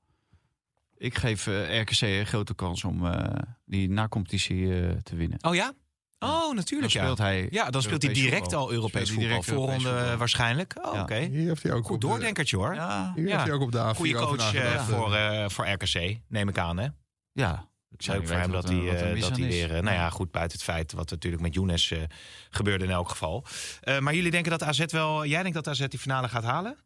[0.98, 5.38] Ik geef eh, RKC een grote kans om eh, die na-competitie eh, te winnen.
[5.42, 5.74] Oh ja?
[6.20, 7.02] Oh, Dan natuurlijk ja.
[7.02, 8.60] speelt hij Ja, dan speelt hij direct voetbal.
[8.60, 9.28] al Europees voetbal.
[9.28, 10.18] direct Europees Voorronde voetbal.
[10.18, 10.76] waarschijnlijk.
[10.86, 11.02] Oh, Ja.
[11.02, 11.16] oké.
[11.16, 12.74] Hier heeft hij ook Goed op de- doordenkertje hoor.
[12.76, 13.32] Ja, Hier Ja.
[13.32, 16.78] heeft hij ook op de A4 Goede coach voor, eh, voor RKC, neem ik aan
[16.78, 16.88] hè?
[17.32, 17.70] ja.
[17.98, 18.78] Het is leuk voor hem dat hij,
[19.14, 19.76] eh, dat hij weer...
[19.76, 22.04] eh, nou ja, goed, buiten het feit wat natuurlijk met Younes eh,
[22.50, 23.46] gebeurde in elk geval.
[23.82, 25.26] Eh, maar jullie denken dat AZ wel...
[25.26, 26.78] Jij denkt dat AZ die finale gaat halen?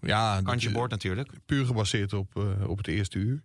[0.00, 1.30] Ja, Kantje boord natuurlijk.
[1.46, 3.42] puur gebaseerd op, eh, op het eerste uur.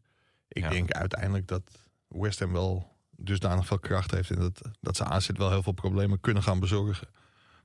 [0.48, 0.70] Ik Ja.
[0.70, 1.64] denk uiteindelijk dat
[2.08, 4.30] West Ham wel dusdanig veel kracht heeft...
[4.30, 7.08] en dat, dat ze AZ wel heel veel problemen kunnen gaan bezorgen.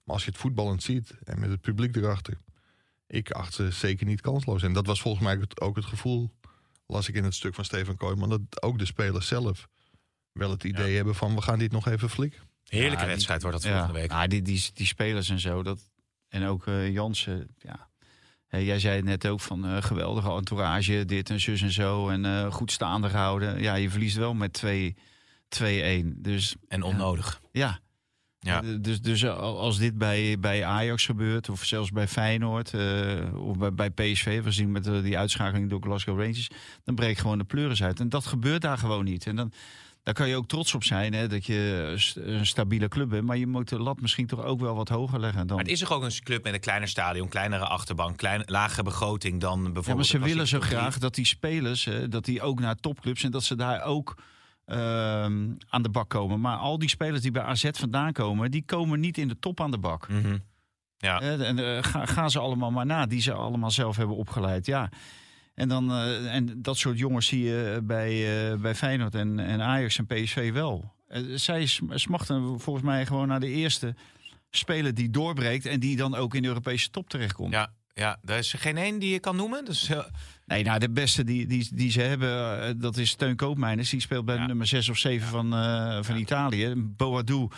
[0.04, 2.38] Maar als je het voetballend ziet en met het publiek erachter...
[3.06, 4.62] ik acht ze zeker niet kansloos.
[4.62, 6.30] En dat was volgens mij het- ook het gevoel,
[6.86, 9.68] las ik in het stuk van Stefan Kooijman, dat ook de spelers zelf
[10.32, 12.40] wel het idee hebben van we gaan dit nog even flikken.
[12.64, 14.10] Heerlijke Ja, die- wedstrijd wordt dat Ja, volgende week.
[14.10, 15.62] nou, die, die, die spelers en zo.
[15.62, 15.80] Dat,
[16.28, 17.48] en ook eh, Jansen.
[17.58, 17.88] Ja.
[18.46, 22.08] Hé, jij zei het net ook van eh, geweldige entourage, dit en zus en zo.
[22.08, 23.62] En eh, goed staande gehouden.
[23.62, 24.96] Ja, je verliest wel met 2
[25.48, 26.06] 2-1.
[26.16, 27.40] Dus En onnodig.
[27.52, 27.80] ja.
[28.44, 28.62] Ja.
[28.62, 33.58] Eh, Dus, dus als dit bij, bij Ajax gebeurt, of zelfs bij Feyenoord, eh, of
[33.58, 36.50] bij, bij PSV, we zien met eh, die uitschakeling door Glasgow Rangers,
[36.84, 38.00] dan breekt gewoon de pleuris uit.
[38.00, 39.26] En dat gebeurt daar gewoon niet.
[39.26, 39.52] En dan,
[40.02, 43.24] daar kan je ook trots op zijn, hè, dat je een stabiele club bent.
[43.24, 45.56] Maar je moet de lat misschien toch ook wel wat hoger leggen dan.
[45.56, 48.82] Maar het is toch ook een club met een kleiner stadion, kleinere achterbank, klein, lage
[48.82, 49.86] begroting dan bijvoorbeeld.
[49.86, 53.22] Ja, maar ze willen zo graag dat die spelers, hè, dat die ook naar topclubs
[53.22, 54.14] en dat ze daar ook
[55.68, 56.40] aan de bak komen.
[56.40, 59.60] Maar al die spelers die bij AZ vandaan komen, die komen niet in de top
[59.60, 60.08] aan de bak.
[60.08, 60.36] Mhm.
[60.96, 61.18] Ja.
[61.18, 64.66] Hè, en eh, ga, gaan ze allemaal maar na, die ze allemaal zelf hebben opgeleid.
[64.66, 64.88] Ja.
[65.54, 68.12] En, dan, eh, en dat soort jongens zie je bij,
[68.52, 70.92] eh, bij Feyenoord en, en Ajax en PSV wel.
[71.08, 73.94] Eh, zij sm- smachten volgens mij gewoon naar de eerste
[74.50, 77.52] speler die doorbreekt en die dan ook in de Europese top terechtkomt.
[77.52, 79.64] Ja, ja, er is er geen één die je kan noemen.
[79.64, 79.98] Dus, eh,
[80.46, 83.90] Nee, nou, de beste die, die, die ze hebben, eh, dat is Teun Koopmeiners.
[83.90, 84.46] Die speelt bij Ja.
[84.46, 86.72] nummer 6 of 7 van, eh, van Italië.
[86.76, 87.48] Boadou,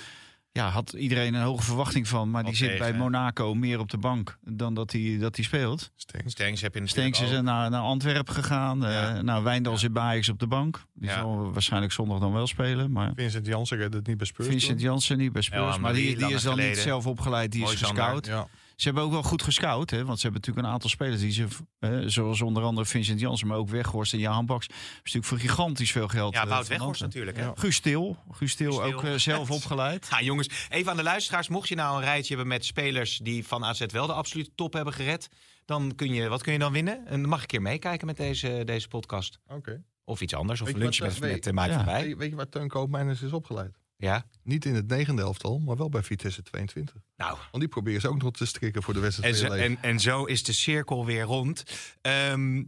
[0.53, 2.31] ja, had iedereen een hoge verwachting van.
[2.31, 2.99] Maar die zit tegen, bij hè?
[2.99, 5.91] Monaco meer op de bank dan dat hij dat hij speelt.
[5.97, 6.33] Stengs.
[6.33, 8.85] Stengs heb Stenks is naar, naar Antwerpen gegaan.
[8.85, 9.23] eh Ja.
[9.23, 10.85] nou, Wijndal zit bij Ajax op de bank.
[10.95, 11.19] Die Ja.
[11.19, 12.93] zal waarschijnlijk zondag dan wel spelen.
[12.93, 14.49] Maar Vincent Janssen redt het niet bij Spurs.
[14.49, 14.81] Vincent toch?
[14.89, 15.79] Janssen niet bij Spurs.
[15.79, 17.53] Maar die, die is dan niet zelf opgeleid.
[17.53, 18.27] Die is gescout.
[18.27, 18.47] Ja.
[18.77, 20.05] Ze hebben ook wel goed gescout, hè?
[20.05, 21.47] want ze hebben natuurlijk een aantal spelers die ze,
[21.79, 25.93] eh, zoals onder andere Vincent Janssen, maar ook Weghorst en Jan Baks, natuurlijk voor gigantisch
[25.93, 26.35] veel geld.
[26.35, 27.37] Ja, eh, Wout Weghorst natuurlijk.
[27.37, 27.51] Hè?
[27.55, 28.95] Guus Til, Guus Til Guus Til.
[28.95, 30.07] ook eh, zelf opgeleid.
[30.11, 31.49] Ja, jongens, even aan de luisteraars.
[31.49, 34.73] Mocht je nou een rijtje hebben met spelers die van AZ wel de absolute top
[34.73, 35.29] hebben gered,
[35.65, 37.07] dan kun je, wat kun je dan winnen?
[37.07, 39.39] En dan mag ik een keer meekijken met deze, deze podcast.
[39.49, 39.83] Oké.
[40.05, 41.85] Of iets anders, of lunch met, met weet- uh, Mike Ja.
[42.17, 43.79] weet je waar Teun Koopmeiners is opgeleid?
[43.99, 46.95] Ja, Niet in het negende elftal, maar wel bij Vitesse 22.
[47.17, 47.39] nou.
[47.39, 49.41] Want die proberen ze ook nog te strikken voor de wedstrijd.
[49.43, 51.63] En en, en zo is de cirkel weer rond.
[52.01, 52.63] Ehm,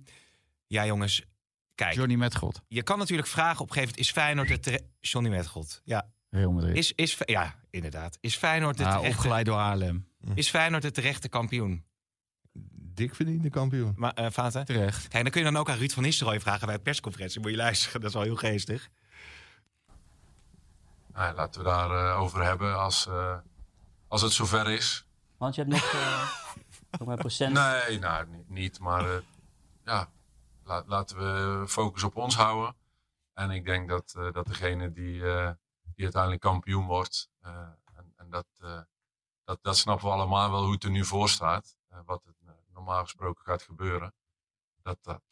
[0.66, 1.22] ja, jongens.
[1.74, 4.06] Kijk, Johnny Metgod, je kan natuurlijk vragen op een gegeven moment...
[4.08, 5.80] is Feyenoord de tere- Johnny Metgod.
[5.84, 6.76] Ja, Real Madrid.
[6.76, 8.18] is, is, ja, inderdaad.
[8.20, 10.08] Is Feyenoord de, Ah, terechte, opgeleid door Haarlem.
[10.34, 11.84] is Feyenoord de terechte kampioen?
[12.94, 13.92] Dik verdiende kampioen.
[13.96, 14.64] Maar, Vaten?
[14.64, 15.08] Terecht.
[15.08, 17.40] Kijk, dan kun je dan ook aan Ruud van Nistelrooy vragen bij de persconferentie.
[17.40, 18.88] Moet je luisteren, dat is wel heel geestig.
[21.18, 23.38] Nou, laten we daar eh, over hebben als, eh,
[24.08, 25.06] als het zover is.
[25.36, 26.32] Want je hebt nog, eh
[26.98, 27.52] nog maar procent.
[27.52, 28.78] Nee, nou, ni- niet.
[28.78, 29.22] Maar
[29.84, 30.10] ja,
[30.64, 32.76] la- laten we focus op ons houden.
[33.32, 35.20] En ik denk dat, dat degene die,
[35.94, 38.46] die uiteindelijk kampioen wordt, en, en dat,
[39.44, 41.76] dat, dat snappen we allemaal wel hoe het er nu voor staat.
[42.04, 44.14] wat eh, normaal gesproken gaat gebeuren.
[44.82, 45.22] Dat dat,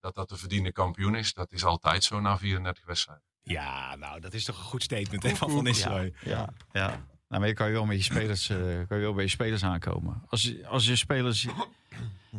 [0.00, 1.32] dat dat de verdiende kampioen is.
[1.34, 3.24] Dat is altijd zo na 34 wedstrijden.
[3.42, 6.12] Ja, nou, dat is toch een goed statement hè, van Van Nistelrooy.
[6.24, 6.86] Ja, ja.
[7.28, 9.30] Nou, maar je kan je wel met je spelers, eh, kan je wel bij je
[9.30, 10.22] spelers aankomen.
[10.28, 11.46] Als, je- als je spelers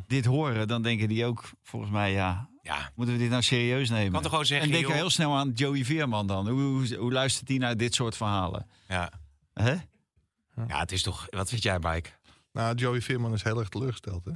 [0.07, 3.89] dit horen, dan denken die ook volgens mij, ja, Ja, moeten we dit nou serieus
[3.89, 4.11] nemen?
[4.11, 4.67] kan toch gewoon zeggen...
[4.67, 6.47] en denk joh, heel snel aan Joey Veerman dan.
[6.49, 8.67] Hoe, hoe, hoe luistert hij naar dit soort verhalen?
[8.87, 9.11] ja.
[9.53, 9.71] Hè?
[10.67, 11.27] ja, het is toch...
[11.29, 12.09] Wat vind jij, Mike?
[12.53, 14.31] Nou, Joey Veerman is heel erg teleurgesteld, hè?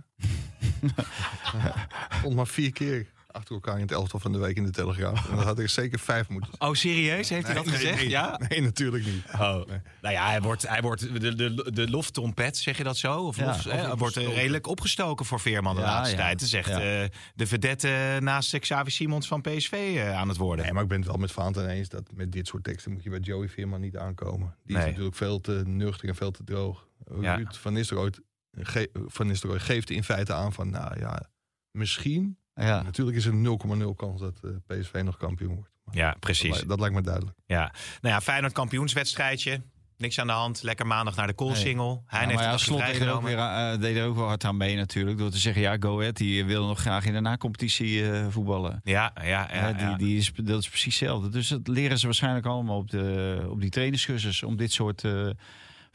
[2.20, 5.30] Stond maar vier keer achter elkaar in het elftal van de week in de Telegraaf.
[5.30, 6.70] En dat had er zeker vijf moeten zijn.
[6.70, 7.30] Oh, serieus?
[7.30, 7.96] Heeft hij dat Nee, gezegd?
[7.96, 8.40] nee, Ja?
[8.50, 9.24] Nee, natuurlijk niet.
[9.34, 9.40] Oh.
[9.40, 9.68] Nou
[10.02, 13.22] ja, hij wordt, hij wordt de, de, de loftrompet, zeg je dat zo?
[13.22, 14.34] Of Ja, lof, of hè, wordt opgestoken.
[14.34, 16.22] redelijk opgestoken voor Veerman de Ja, laatste ja.
[16.22, 16.32] tijd.
[16.32, 16.78] Het is echt eh,
[17.36, 20.66] de vedette naast Xavi Simons van PSV eh, aan het worden.
[20.66, 23.04] Nee, maar ik ben het wel met Vaanten eens dat met dit soort teksten moet
[23.04, 24.56] je bij Joey Veerman niet aankomen.
[24.66, 26.88] Die is natuurlijk veel te nuchter en veel te droog.
[27.22, 27.36] Ja.
[27.36, 28.12] Ruud van Nistelrooy,
[28.52, 31.30] ge- van Nistelrooy geeft in feite aan van, nou ja,
[31.72, 32.38] misschien.
[32.56, 32.82] Ja.
[32.82, 35.70] Natuurlijk is er 0,0 kans dat eh, PSV nog kampioen wordt.
[35.84, 36.62] Maar Ja, dat, precies.
[36.62, 37.38] li- dat lijkt me duidelijk.
[37.46, 37.74] Ja.
[38.02, 39.62] Nou ja, Feyenoord kampioenswedstrijdje.
[39.98, 40.64] Niks aan de hand.
[40.64, 42.04] Lekker maandag naar de koolsingel.
[42.06, 44.28] Hij Ja, heeft maar ja, Slot deed er, ook weer, eh, deed er ook wel
[44.28, 45.18] hard aan mee natuurlijk.
[45.18, 48.80] Door te zeggen, ja, Go Ahead, die wil nog graag in de na-competitie eh, voetballen.
[48.84, 49.48] Ja, ja, ja.
[49.54, 51.30] Ja, die, die is, dat is precies hetzelfde.
[51.30, 54.44] Dus dat leren ze waarschijnlijk allemaal op, de, op die trainingscursus...
[54.44, 55.04] om dit soort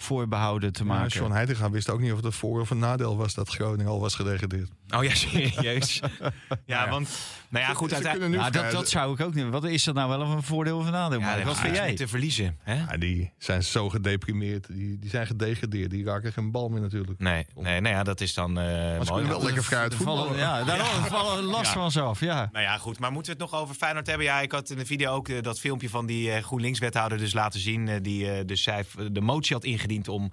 [0.03, 1.11] voorbehouden te Maar maken.
[1.11, 3.87] Sean Heitinga wist ook niet of het een voor- of een nadeel was dat Groningen
[3.93, 4.71] al was gedegradeerd.
[4.97, 6.01] Oh ja, serieus.
[6.67, 7.09] ja, want...
[7.49, 8.35] Nou ja, goed, uiteindelijk...
[8.35, 9.49] Ja, dat, dat zou ik ook niet.
[9.49, 11.21] Wat is dat nou wel een voordeel of een nadeel?
[11.21, 11.95] Ja, wat vind jij?
[11.95, 12.57] te verliezen.
[12.63, 12.75] Hè?
[12.75, 14.67] Ja, die zijn zo gedeprimeerd.
[14.67, 15.91] Die, die zijn gedegradeerd.
[15.91, 17.19] Die raken geen bal meer natuurlijk.
[17.21, 19.07] Nee, nee, nou ja, dat is dan eh Maar ze mooi.
[19.07, 20.37] kunnen wel lekker vrij voetballen.
[20.37, 21.73] ja, daar vallen last Ja.
[21.81, 22.21] van ze af.
[22.21, 22.49] Ja.
[22.53, 22.99] Nou ja, goed.
[22.99, 24.27] Maar moeten we het nog over Feyenoord hebben?
[24.27, 27.33] Ja, ik had in de video ook eh, dat filmpje van die eh, GroenLinks-wethouder dus
[27.33, 28.03] laten zien.
[28.03, 30.33] die eh, dus zij de motie had ingediend om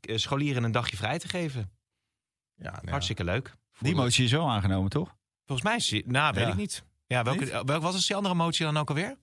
[0.00, 1.70] eh, scholieren een dagje vrij te geven.
[2.54, 2.90] Ja, nou ja.
[2.90, 3.54] Hartstikke leuk.
[3.78, 5.16] Die motie is wel aangenomen, toch?
[5.46, 6.50] Volgens mij is die- Nou, weet Ja.
[6.50, 6.84] ik niet.
[7.06, 9.18] Ja, welke, welke was die andere motie dan ook alweer?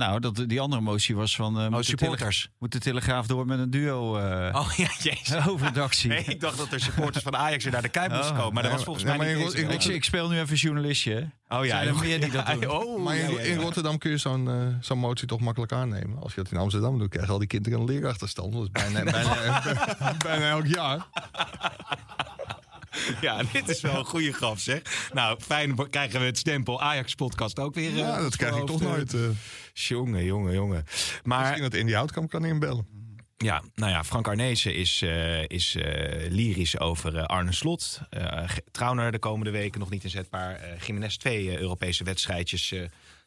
[0.00, 1.54] Nou, dat, die andere motie was van...
[1.56, 2.40] eh, moet, de Oh, supporters.
[2.40, 5.34] Tele- moet de Telegraaf door met een duo eh Oh ja, jezus.
[5.48, 6.08] hoofdredactie.
[6.08, 8.38] Nee, ik dacht dat er supporters van Ajax weer naar de Kuip moesten Oh.
[8.38, 8.54] komen.
[8.54, 11.30] Maar dat was volgens mij niet maar deze ik- ik, ik speel nu even journalistje.
[11.48, 12.70] Oh ja, Zijn er meer die dat Ja, doen?
[12.70, 13.60] oh, Maar in, ja, ja, in ja.
[13.60, 16.22] Rotterdam kun je zo'n eh, zo'n motie toch makkelijk aannemen.
[16.22, 18.52] Als je dat in Amsterdam doet, krijgen al die kinderen een leerachterstand.
[18.52, 21.06] Dat is bijna, bijna, bijna elk jaar.
[23.20, 25.10] Ja, dit is wel een goede grap, zeg.
[25.12, 27.90] Nou, fijn krijgen we het stempel Ajax-podcast ook weer.
[27.90, 29.14] eh, Ja, dat krijg ik toch nooit.
[29.14, 29.20] eh.
[29.72, 30.84] Jongen, jongen, jongen.
[31.22, 32.86] Maar Misschien dat Indy Houtkamp kan inbellen.
[33.36, 38.00] ja, nou ja, Frank Arnezen is, eh, is eh, lyrisch over eh, Arne Slot.
[38.10, 40.54] Eh Trauner de komende weken nog niet inzetbaar.
[40.56, 42.82] Eh Jiménez twee eh, Europese wedstrijdjes eh,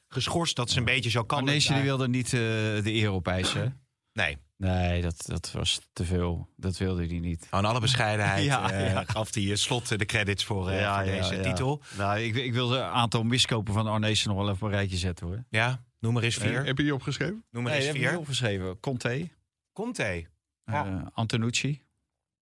[0.08, 0.56] geschorst.
[0.56, 1.38] Dat is een beetje zo kan.
[1.38, 3.82] Arneesje die wilde niet eh, de eer opeisen.
[4.14, 6.48] Nee, Nee, dat, dat was te veel.
[6.56, 7.48] Dat wilde hij niet.
[7.50, 9.04] aan alle bescheidenheid Ja, eh, ja.
[9.04, 11.82] gaf hij eh, Slot de credits voor, eh, voor deze titel.
[11.98, 14.98] Nou, ik, ik wil een aantal miskopen van Arneesje nog wel even op een rijtje
[14.98, 15.44] zetten hoor.
[15.50, 16.66] Ja, noem maar eens vier.
[16.66, 17.44] Heb je die opgeschreven?
[17.52, 18.18] Noem maar Nee, eens heb ik vier.
[18.18, 18.80] opgeschreven.
[18.80, 19.30] Conte,
[19.74, 20.28] Conte.
[20.66, 20.86] Ja.
[20.86, 21.82] eh, Antonucci,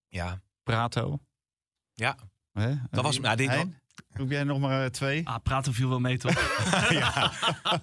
[0.08, 1.18] Ja, Prato.
[1.92, 2.16] ja.
[2.90, 3.80] Dat was- nou, Hein?
[4.12, 5.28] Roep jij nog maar eh, twee?
[5.28, 6.32] Ah, praten viel wel mee, toch?
[6.90, 7.32] ja.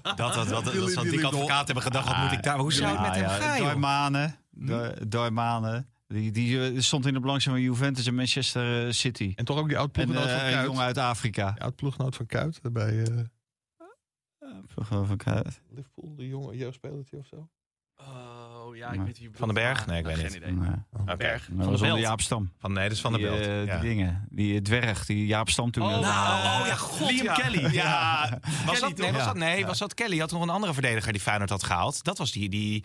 [0.03, 2.57] Dat, dat, dat, dat, dat, dat die advocaat hebben gedacht, wat moet ik daar...
[2.57, 3.65] Hoe zou het met hem gaan, joh?
[3.65, 4.39] Darmanen.
[4.53, 5.81] Hm?
[6.13, 9.33] Die, die eh, stond in de belangstelling van Juventus en Manchester eh, City.
[9.35, 10.65] En toch ook die En oud-ploeggenoot eh, van een Kuit.
[10.65, 11.51] jongen uit Afrika.
[11.51, 13.23] Die oud-ploeggenoot van Kuit bij eh,
[14.89, 15.61] Van Kuit.
[15.69, 16.15] Liverpool.
[16.15, 17.49] Die jonge jeugdspelertje of zo.
[18.65, 19.73] Oh ja, ik weet wie Van den bedoelt.
[19.73, 19.85] Berg?
[19.85, 20.35] Nee, ik Ah, weet geen niet.
[20.41, 20.51] idee.
[20.69, 21.01] Nee.
[21.01, 21.15] Oké.
[21.17, 21.45] Berg.
[21.45, 21.99] Dat Van de onder Belt.
[21.99, 22.51] Jaap Stam.
[22.59, 23.39] Van, nee, dat is Van de die, Belt.
[23.45, 23.79] eh, ja.
[23.79, 24.27] die dingen.
[24.29, 26.01] Die dwerg, die Jaap Stam toen Oh, nou,
[26.61, 27.33] oh ja, god, Liam ja.
[27.33, 27.73] Kelly.
[27.73, 29.15] Ja, was Kelly, dat, nee, toch?
[29.17, 30.17] was dat, nee, was dat Kelly?
[30.19, 32.03] Had nog een andere verdediger die Feyenoord had gehaald.
[32.03, 32.83] Dat was die, die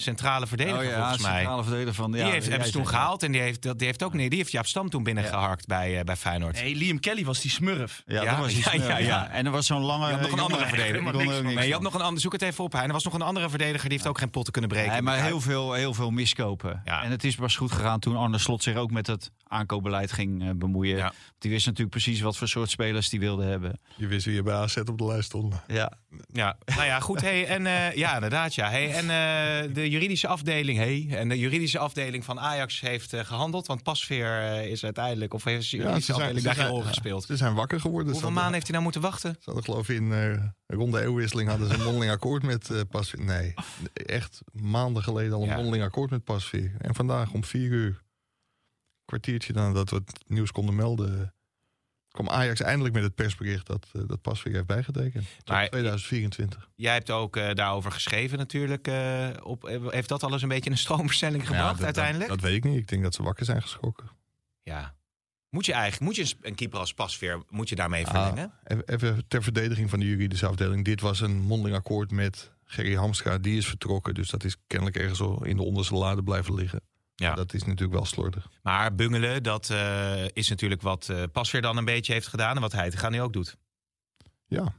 [0.00, 1.36] centrale verdediger Oh ja, volgens mij.
[1.36, 2.12] centrale verdediger van...
[2.12, 4.28] Die ja, heeft, hebben ze toen gehaald en die heeft, dat- die heeft ook nee,
[4.28, 6.62] die heeft Jaap Stam toen binnengeharkt bij, eh, bij Feyenoord.
[6.62, 8.02] Nee, Liam Kelly was die smurf.
[8.06, 9.28] Ja, Ja, dat was die ja, smurf, ja, ja, ja.
[9.30, 10.06] En er was zo'n lange...
[10.06, 10.96] Je had nog een jongen- andere verdediger.
[10.96, 11.52] Ik maar kon er niks ook van.
[11.54, 11.82] niks Nee, je van.
[11.84, 12.72] had nog een ander, zoek het even op.
[12.72, 12.86] Hein.
[12.86, 14.92] Er was nog een andere verdediger die heeft ook geen potten kunnen breken.
[14.92, 16.82] Nee, maar Hij- heel veel, heel veel miskopen.
[16.84, 17.02] Ja.
[17.02, 20.42] En het is pas goed gegaan toen Arne Slot zich ook met het aankoopbeleid ging
[20.42, 20.98] eh, bemoeien.
[20.98, 23.80] Want Die wist natuurlijk precies wat voor soort spelers die wilde hebben.
[23.96, 25.54] Je wist wie je bij AZ op de lijst stond.
[25.66, 25.92] Ja.
[26.32, 27.20] Ja, nou ja, goed.
[27.20, 28.54] Hey, en eh, ja, inderdaad.
[28.54, 28.70] Ja.
[28.70, 33.24] Hey, en eh, de juridische afdeling, hey, en de juridische afdeling van Ajax heeft eh,
[33.24, 33.66] gehandeld.
[33.66, 37.24] Want Pasveer eh, is uiteindelijk, of heeft de juridische afdeling daar geen rol gespeeld.
[37.24, 38.12] Ze zijn wakker geworden.
[38.12, 39.32] Hoeveel maanden heeft hij nou moeten wachten?
[39.32, 43.24] Ze hadden geloof ik in eh ronde eeuwwisseling hadden ze een mondeling akkoord met Pasveer.
[43.24, 43.54] Nee,
[43.92, 45.54] echt maanden geleden al een Ja.
[45.56, 46.74] mondeling akkoord met Pasveer.
[46.78, 48.02] En vandaag om vier uur,
[49.04, 51.34] kwartiertje nadat we het nieuws konden melden,
[52.10, 55.24] kwam Ajax eindelijk met het persbericht dat, eh, dat Pasveer heeft bijgetekend.
[55.46, 56.68] Maar- 2024.
[56.74, 58.86] Jij hebt ook eh, daarover geschreven natuurlijk.
[58.88, 62.28] eh, op, heeft dat alles een beetje een stroomversnelling Ja, gebracht dat- uiteindelijk?
[62.30, 62.78] Dat, dat weet ik niet.
[62.78, 64.10] Ik denk dat ze wakker zijn geschrokken.
[64.62, 64.98] ja.
[65.50, 68.52] Moet je eigenlijk, moet je een- keeper als Pasveer, moet je daarmee Ah, verlengen?
[68.64, 70.84] even, even ter verdediging van de juridische afdeling.
[70.84, 73.38] Dit was een mondeling akkoord met Gerry Hamstra.
[73.38, 74.14] Die is vertrokken.
[74.14, 76.80] Dus dat is kennelijk ergens al in de onderste lade blijven liggen.
[77.20, 77.34] Ja.
[77.34, 78.48] Dat is natuurlijk wel slordig.
[78.62, 82.54] Maar bungelen, dat eh, is natuurlijk wat eh Pasveer dan een beetje heeft gedaan.
[82.54, 83.56] En wat Heitinga nu ook doet.
[84.46, 84.74] Ja.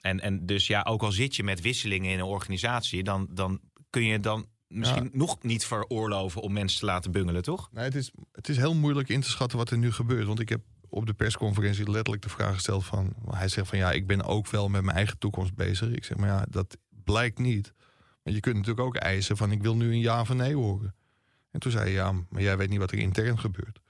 [0.00, 3.60] En, en dus ja, ook al zit je met wisselingen in een organisatie, dan, dan
[3.90, 7.68] kun je dan misschien nog niet veroorloven om mensen te laten bungelen, toch?
[7.72, 10.26] Nee, het, is, het is heel moeilijk in te schatten wat er nu gebeurt.
[10.26, 13.12] Want ik heb op de persconferentie letterlijk de vraag gesteld van...
[13.30, 15.88] Hij zegt van ja, ik ben ook wel met mijn eigen toekomst bezig.
[15.88, 17.72] Ik zeg maar ja, dat blijkt niet.
[18.22, 20.54] Maar je kunt natuurlijk ook eisen van ik wil nu een ja of een nee
[20.54, 20.94] horen.
[21.56, 23.80] En toen zei hij ja, maar jij weet niet wat er intern gebeurt.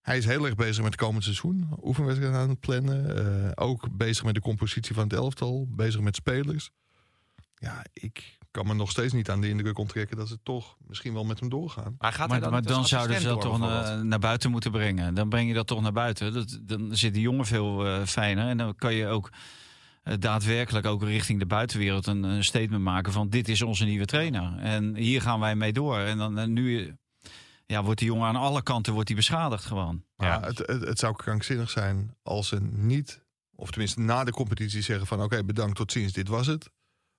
[0.00, 1.68] Hij is heel erg bezig met het komend seizoen.
[1.82, 3.16] Oefenwedstrijden aan het plannen.
[3.44, 5.66] eh, ook bezig met de compositie van het elftal.
[5.70, 6.70] Bezig met spelers.
[7.54, 10.16] Ja, ik kan me nog steeds niet aan de indruk onttrekken...
[10.16, 11.94] dat ze toch misschien wel met hem doorgaan.
[11.98, 14.04] Maar gaat hij Maar, dan, maar dan zouden ze dat toch door, na- bijvoorbeeld?
[14.06, 15.14] naar buiten moeten brengen.
[15.14, 16.32] Dan breng je dat toch naar buiten.
[16.32, 18.48] Dat, dan zit die jongen veel eh, fijner.
[18.48, 19.30] En dan kan je ook
[20.18, 24.58] daadwerkelijk ook richting de buitenwereld een, een statement maken van dit is onze nieuwe trainer.
[24.58, 25.98] En hier gaan wij mee door.
[25.98, 26.92] En dan en nu eh,
[27.66, 30.04] ja, wordt die jongen aan alle kanten wordt die beschadigd gewoon.
[30.16, 30.46] Maar Ja.
[30.46, 35.06] het, het, het zou krankzinnig zijn als ze niet, of tenminste na de competitie zeggen
[35.06, 36.70] van oké, bedankt tot ziens, dit was het.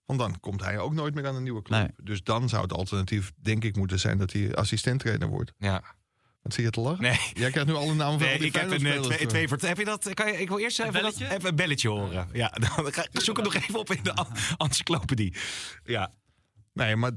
[0.06, 1.80] Want dan komt hij ook nooit meer aan een nieuwe club.
[1.80, 1.90] Nee.
[2.04, 5.54] Dus dan zou het alternatief denk ik moeten zijn dat hij assistenttrainer wordt.
[5.58, 5.84] Ja.
[6.42, 7.02] Wat zie je te lachen?
[7.02, 7.20] Nee.
[7.34, 8.78] Jij krijgt nu alle namen van al Nee, die ik heb een
[9.28, 9.58] twee, voor.
[9.62, 10.14] Heb je dat?
[10.14, 11.30] Kan je, ik wil eerst even, dat, belletje?
[11.36, 12.28] even een belletje horen.
[12.34, 15.34] Ja, dan ga, zoek het nog even op in de en- encyclopedie.
[15.84, 16.14] Ja,
[16.74, 17.12] Nee, maar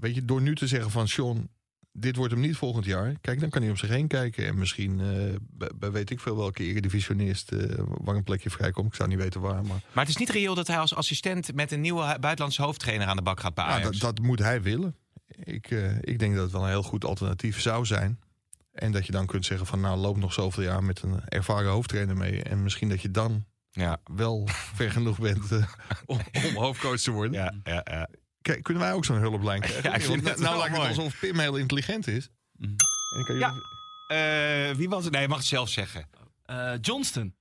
[0.00, 1.48] weet je, door nu te zeggen van Sean,
[1.92, 3.14] dit wordt hem niet volgend jaar.
[3.20, 4.46] Kijk, dan kan hij om zich heen kijken.
[4.46, 8.86] En misschien, eh, bij, bij weet ik veel welke eredivisionist eh waar een plekje vrijkomt.
[8.88, 11.54] Ik zou niet weten waar, maar maar het is niet reëel dat hij als assistent
[11.54, 13.98] met een nieuwe buitenlandse hoofdtrainer aan de bak gaat bij Ja, Ajax.
[13.98, 14.96] dat, dat moet hij willen.
[15.44, 18.18] Ik, eh, ik denk dat het wel een heel goed alternatief zou zijn.
[18.74, 21.70] En dat je dan kunt zeggen van nou loop nog zoveel jaar met een ervaren
[21.70, 22.42] hoofdtrainer mee.
[22.42, 24.00] En misschien dat je dan Ja.
[24.04, 25.72] wel ver genoeg bent eh,
[26.06, 27.32] om, om hoofdcoach te worden.
[27.32, 28.08] Ja, ja, ja.
[28.42, 29.82] Kijk, kunnen wij ook zo'n hulplijn krijgen?
[29.90, 32.30] Ja, ik vind Want het nou lijkt het alsof Pim heel intelligent is.
[32.52, 32.70] Mhm.
[33.18, 33.52] En kan je Ja.
[34.70, 35.12] Eh, wie was het?
[35.12, 36.08] Nee, je mag het zelf zeggen.
[36.42, 37.34] Eh, Johnston.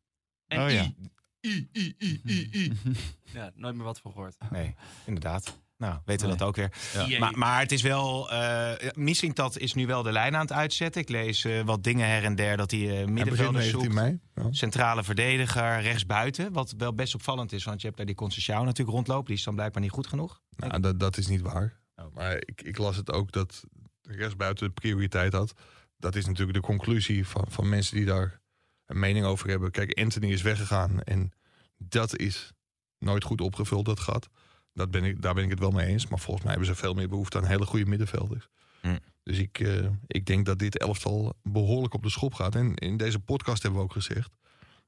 [0.48, 0.82] En Oh, ja.
[0.84, 0.96] I.
[1.41, 2.72] I, I, I, I, I.
[3.34, 4.36] Ja, nooit meer wat van gehoord.
[4.50, 5.62] Nee, inderdaad.
[5.77, 6.38] Nou, weten we Nee.
[6.38, 6.71] dat ook weer.
[7.07, 7.19] Ja.
[7.19, 8.31] Maar, maar het is wel...
[8.31, 11.01] eh misschien dat is nu wel de lijn aan het uitzetten.
[11.01, 13.93] Ik lees eh, wat dingen her en der dat hij eh middenvelders 19 zoekt.
[13.93, 14.19] mei.
[14.36, 14.47] Ja.
[14.51, 16.53] Centrale verdediger, rechtsbuiten.
[16.53, 19.25] Wat wel best opvallend is, want je hebt daar die Conceição natuurlijk rondlopen.
[19.25, 20.41] Die is dan blijkbaar niet goed genoeg.
[20.55, 21.79] Nou, dat, dat is niet waar.
[21.95, 22.05] Oh.
[22.13, 23.63] Maar ik, ik las het ook dat
[24.01, 25.53] de rest buiten de prioriteit had.
[25.97, 28.41] Dat is natuurlijk de conclusie van, van mensen die daar
[28.86, 29.71] een mening over hebben.
[29.71, 31.31] Kijk, Anthony is weggegaan en
[31.77, 32.51] dat is
[32.97, 34.29] nooit goed opgevuld, dat gat.
[34.73, 36.07] Dat ben ik, daar ben ik het wel mee eens.
[36.07, 38.47] Maar volgens mij hebben ze veel meer behoefte aan hele goede middenvelders.
[38.81, 38.97] Hm.
[39.23, 42.55] Dus ik, eh, ik denk dat dit elftal behoorlijk op de schop gaat.
[42.55, 44.31] En in deze podcast hebben we ook gezegd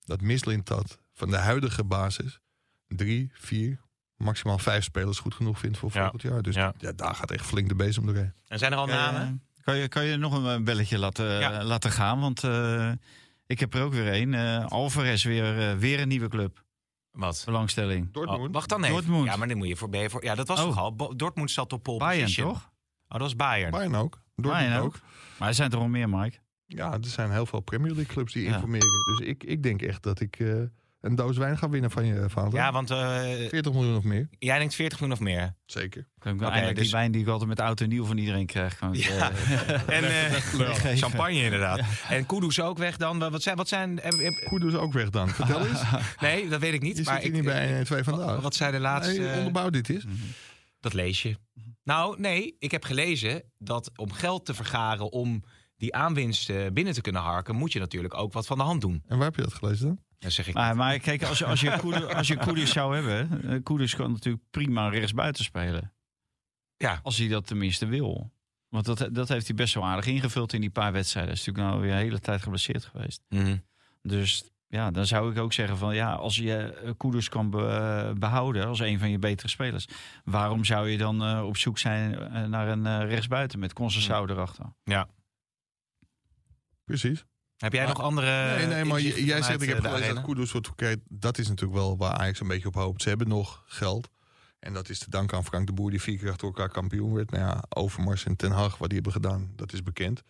[0.06, 2.39] dat Mislintat van de huidige basis
[2.88, 3.80] drie, vier,
[4.17, 6.00] maximaal vijf spelers goed genoeg vindt voor Ja.
[6.02, 6.41] volgend jaar.
[6.41, 6.74] Dus Ja.
[6.78, 8.34] ja, daar gaat echt flink de bezem doorheen.
[8.48, 9.43] En zijn er al namen?
[9.62, 11.63] Kan, je, kan je nog een eh, belletje laten, Ja.
[11.63, 12.19] laten gaan?
[12.19, 12.91] Want eh,
[13.45, 14.34] ik heb er ook weer een.
[14.34, 16.63] Eh Alvarez weer, weer een nieuwe club.
[17.15, 17.41] Wat?
[17.45, 18.12] Belangstelling.
[18.12, 18.47] Dortmund.
[18.47, 18.95] Oh, wacht dan even.
[18.95, 19.25] Dortmund.
[19.25, 20.23] Ja, maar dan moet je voor, je voor.
[20.23, 20.65] Ja, dat was Oh.
[20.65, 20.95] toch al.
[20.95, 22.54] Bo- Dortmund zat op pole Bayern, position.
[22.54, 22.69] toch?
[23.06, 23.71] Oh, dat was Bayern.
[23.71, 24.19] Bayern ook.
[24.36, 24.86] Dortmund Bayern ook.
[24.86, 24.99] ook.
[25.39, 26.38] Maar er zijn er al meer, Mike.
[26.65, 28.54] Ja, er zijn heel veel Premier League clubs die Ja.
[28.54, 28.89] informeren.
[29.17, 30.54] Dus ik, ik denk echt dat ik eh,
[31.06, 32.54] een doos wijn ga winnen van je vader.
[32.54, 34.28] Ja, want eh, 40 miljoen of meer.
[34.39, 35.56] jij denkt 40 miljoen of meer.
[35.65, 36.08] Zeker.
[36.20, 38.18] Kan ik Oké, eindelijk dus- die wijn die ik altijd met oud en nieuw van
[38.18, 38.78] iedereen krijg.
[38.78, 39.32] Kan ik, Ja.
[39.32, 40.98] eh, En eh, geven.
[40.98, 41.82] champagne inderdaad.
[42.10, 43.20] En Kudus ook weg dan.
[43.20, 43.56] Wat zijn...
[43.58, 45.30] Wat zijn heb- dus ook weg dan.
[45.30, 45.82] Vertel eens.
[46.20, 46.98] nee, dat weet ik niet.
[46.98, 48.41] Je maar zit hier ik, niet bij eh, 1 en 2 vandaag.
[48.41, 49.20] Wat zijn de laatste...
[49.22, 50.04] Nee, onderbouw dit is.
[50.80, 51.36] Dat lees je.
[51.84, 55.44] Nou, nee, ik heb gelezen dat om geld te vergaren om
[55.78, 58.82] die aanwinst eh, binnen te kunnen harken, moet je natuurlijk ook wat van de hand
[58.82, 59.04] doen.
[59.08, 60.00] En waar heb je dat gelezen dan?
[60.19, 60.54] Zeg ik.
[60.54, 63.43] Maar, maar kijk, als je, als je, Koeders, als je Koeders zou hebben...
[63.51, 65.93] eh, Koeders kan natuurlijk prima rechtsbuiten spelen.
[66.78, 66.99] Ja.
[67.04, 68.34] Als hij dat tenminste wil.
[68.69, 71.32] Want dat, dat heeft hij best wel aardig ingevuld in die paar wedstrijden.
[71.32, 73.21] Hij is natuurlijk nou weer een hele tijd geblesseerd geweest.
[73.30, 73.58] Mhm.
[74.01, 78.12] Dus ja, dan zou ik ook zeggen van ja, als je eh, Koeders kan eh,
[78.12, 79.88] behouden als een van je betere spelers,
[80.23, 82.12] waarom zou je dan op zoek zijn
[82.49, 84.65] naar een rechtsbuiten met Conceição erachter?
[84.84, 85.08] Ja.
[86.86, 87.25] Precies.
[87.58, 88.56] Heb jij Maar- nog andere.
[88.58, 90.24] nee, nee, maar jij zegt ik heb eh, gelezen dat?
[90.24, 91.00] Kudus wordt verkeerd.
[91.10, 93.02] Dat is natuurlijk wel waar Ajax een beetje op hoopt.
[93.02, 94.10] Ze hebben nog geld.
[94.60, 97.13] En dat is te danken aan Frank de Boer die vier keer achter elkaar kampioen
[97.13, 97.32] werd.
[97.32, 100.24] Nou ja, Overmars en Ten Hag, wat die hebben gedaan, dat is bekend.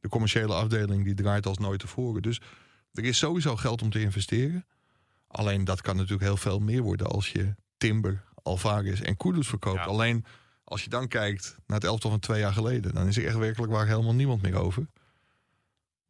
[0.00, 2.22] De commerciële afdeling die draait als nooit tevoren.
[2.22, 2.40] Dus
[2.92, 4.66] er is sowieso geld om te investeren.
[5.28, 9.78] Alleen dat kan natuurlijk heel veel meer worden als je Timber, Alvarez en Kudus verkoopt.
[9.78, 9.84] Ja.
[9.84, 10.24] Alleen
[10.64, 13.36] als je dan kijkt naar het elftal van twee jaar geleden, dan is er echt
[13.36, 14.86] werkelijk waar helemaal niemand meer over.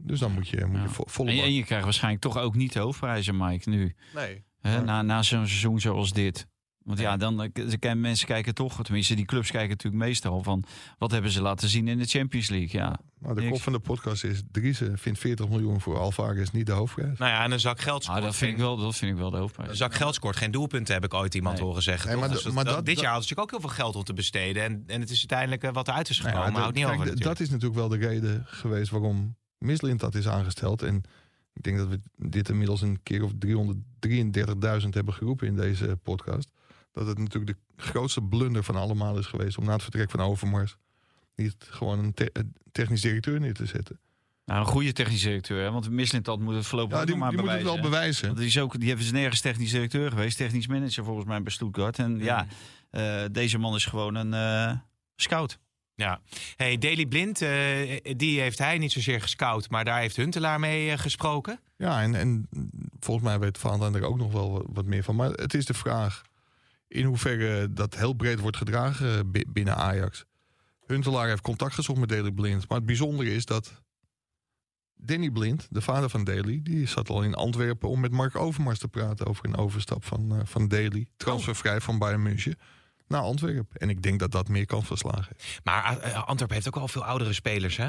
[0.04, 0.82] Dus dan moet je, moet Ja.
[0.82, 3.68] je vo- volle En, bak- en je krijgt waarschijnlijk toch ook niet de hoofdprijzen, Mike,
[3.70, 3.94] nu.
[4.14, 4.44] Nee.
[4.84, 6.46] Na, na zo'n seizoen zoals dit.
[6.84, 10.64] Want ja, dan eh, mensen kijken toch, tenminste die clubs kijken natuurlijk meestal van
[10.98, 12.80] wat hebben ze laten zien in de Champions League.
[12.80, 13.52] Ja, Nou, de Niks.
[13.52, 17.18] kop van de podcast is: Driesen vindt 40 miljoen voor Alvarez niet de hoofdprijs.
[17.18, 18.18] Nou ja, en een zak geld scoort.
[18.18, 19.68] ah, dat, vind ik wel, dat vind ik wel de hoofdprijs.
[19.70, 21.64] Een zak geld scoort geen doelpunten, heb ik ooit iemand Nee.
[21.64, 22.06] horen zeggen.
[22.06, 22.24] Nee, toch?
[22.24, 23.96] maar Dus dat- dat- maar dat- dit jaar hadden ze natuurlijk ook heel veel geld
[23.96, 24.62] om te besteden.
[24.62, 26.48] En, en het is uiteindelijk eh, wat eruit is Nou gekomen.
[26.48, 27.06] ja, dat- houdt niet kijk, over.
[27.06, 27.38] d- natuurlijk.
[27.38, 30.82] dat is natuurlijk wel de reden geweest waarom Mislint dat is aangesteld.
[30.82, 31.02] En
[31.52, 36.50] ik denk dat we dit inmiddels een keer of 333.000 hebben geroepen in deze podcast.
[36.92, 40.20] Dat het natuurlijk de grootste blunder van allemaal is geweest om na het vertrek van
[40.20, 40.76] Overmars
[41.36, 43.98] niet gewoon een te- een technisch directeur neer te zetten.
[44.44, 45.70] Nou, een goede technisch directeur, hè?
[45.70, 47.80] want Mislintat moet het voorlopig Ja, die, maar die moet het bewijzen.
[47.82, 48.26] wel bewijzen.
[48.26, 51.42] Want die, is ook, die hebben ze nergens technisch directeur geweest, technisch manager volgens mij
[51.42, 51.98] bij Stuttgart.
[51.98, 52.46] En ja,
[52.90, 54.76] eh, deze man is gewoon een eh,
[55.16, 55.58] scout.
[55.94, 56.20] Ja.
[56.56, 60.90] Hey, Daley Blind, eh, die heeft hij niet zozeer gescout, maar daar heeft Huntelaar mee
[60.90, 61.60] eh, gesproken.
[61.76, 62.48] Ja, en, en
[63.00, 65.16] volgens mij weet Valentijn er ook nog wel wat- meer van.
[65.16, 66.22] Maar het is de vraag
[66.88, 70.24] in hoeverre dat heel breed wordt gedragen bi- binnen Ajax.
[70.86, 72.68] Huntelaar heeft contact gezocht met Daley Blind.
[72.68, 73.82] Maar het bijzondere is dat
[74.94, 76.60] Danny Blind, de vader van Daley...
[76.62, 79.26] die zat al in Antwerpen om met Mark Overmars te praten...
[79.26, 81.06] over een overstap van, eh, van Daley.
[81.16, 82.58] Transfervrij van Bayern München
[83.06, 83.80] naar Antwerpen.
[83.80, 85.36] En ik denk dat dat meer kan verslagen.
[85.64, 87.88] Maar eh, Antwerpen heeft ook al veel oudere spelers, hè?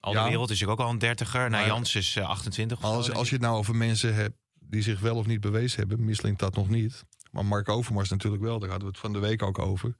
[0.00, 0.28] Al de Ja.
[0.28, 1.50] wereld is ook al een dertiger.
[1.50, 4.14] Nou, Jans is eh, 28 of Maar zo, als, als je het nou over mensen
[4.14, 7.04] hebt die zich wel of niet bewezen hebben, Misling dat nog niet.
[7.30, 9.94] Maar Mark Overmars natuurlijk wel, daar hadden we het van de week ook over.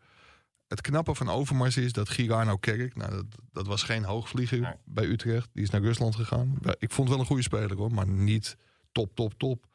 [0.68, 5.04] Het knappe van Overmars is dat Girano Kerk, nou, dat, dat was geen hoogvlieger bij
[5.04, 6.58] Utrecht, die is naar Rusland gegaan.
[6.78, 8.56] Ik vond het wel een goede speler hoor, maar niet
[8.92, 9.66] top, top, top.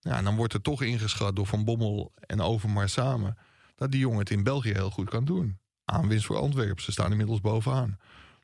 [0.00, 3.38] Ja, en dan wordt er toch ingeschat door Van Bommel en Overmars samen
[3.74, 5.58] dat die jongen het in België heel goed kan doen.
[5.84, 7.98] Aanwinst voor Antwerpen, ze staan inmiddels bovenaan.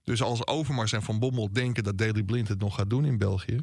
[0.04, 3.18] Dus als Overmars en Van Bommel denken dat Daley Blind het nog gaat doen in
[3.18, 3.60] België...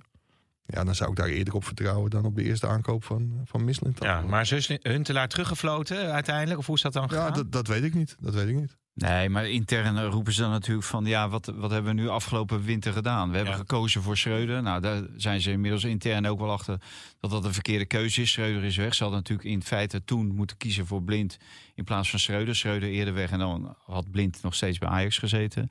[0.65, 3.63] Ja, dan zou ik daar eerder op vertrouwen dan op de eerste aankoop van, van
[3.63, 4.03] Mislintat.
[4.03, 6.59] Ja, maar is Huntelaar teruggefloten uiteindelijk?
[6.59, 7.25] Of hoe is dat dan gegaan?
[7.25, 8.15] Ja, dat, dat weet ik niet.
[8.19, 8.77] Dat weet ik niet.
[8.93, 11.05] Nee, maar intern roepen ze dan natuurlijk van...
[11.05, 13.29] ja, wat, wat hebben we nu afgelopen winter gedaan?
[13.29, 13.59] We hebben Ja.
[13.59, 14.61] gekozen voor Schreuder.
[14.61, 16.81] Nou, daar zijn ze inmiddels intern ook wel achter...
[17.19, 18.31] dat dat een verkeerde keuze is.
[18.31, 18.93] Schreuder is weg.
[18.93, 21.37] Ze hadden natuurlijk in feite toen moeten kiezen voor Blind...
[21.75, 22.55] in plaats van Schreuder.
[22.55, 25.69] Schreuder eerder weg en dan had Blind nog steeds bij Ajax gezeten.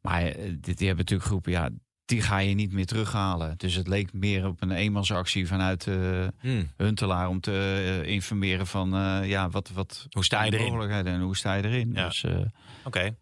[0.00, 1.52] Maar eh, dit, die hebben natuurlijk geroepen...
[1.52, 1.68] ja,
[2.04, 3.54] die ga je niet meer terughalen.
[3.58, 6.70] Dus het leek meer op een eenmansactie vanuit eh Hmm.
[6.76, 7.28] Huntelaar...
[7.28, 7.52] om te
[8.02, 10.06] eh, informeren van, eh, ja, wat, wat...
[10.10, 10.68] Hoe sta je de erin?
[10.68, 11.92] mogelijkheden En hoe sta je erin?
[11.92, 12.06] Ja.
[12.08, 12.22] Dus...
[12.24, 12.38] eh,
[12.84, 12.98] Oké.
[13.00, 13.16] Het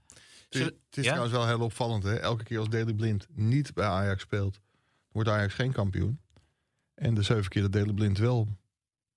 [0.49, 1.11] is, Zullen- het is ja?
[1.11, 2.03] trouwens wel heel opvallend.
[2.03, 2.15] Hè?
[2.15, 4.61] Elke keer als Daley Blind niet bij Ajax speelt,
[5.13, 6.21] wordt Ajax geen kampioen.
[6.95, 8.49] En de zeven keer dat Daley Blind wel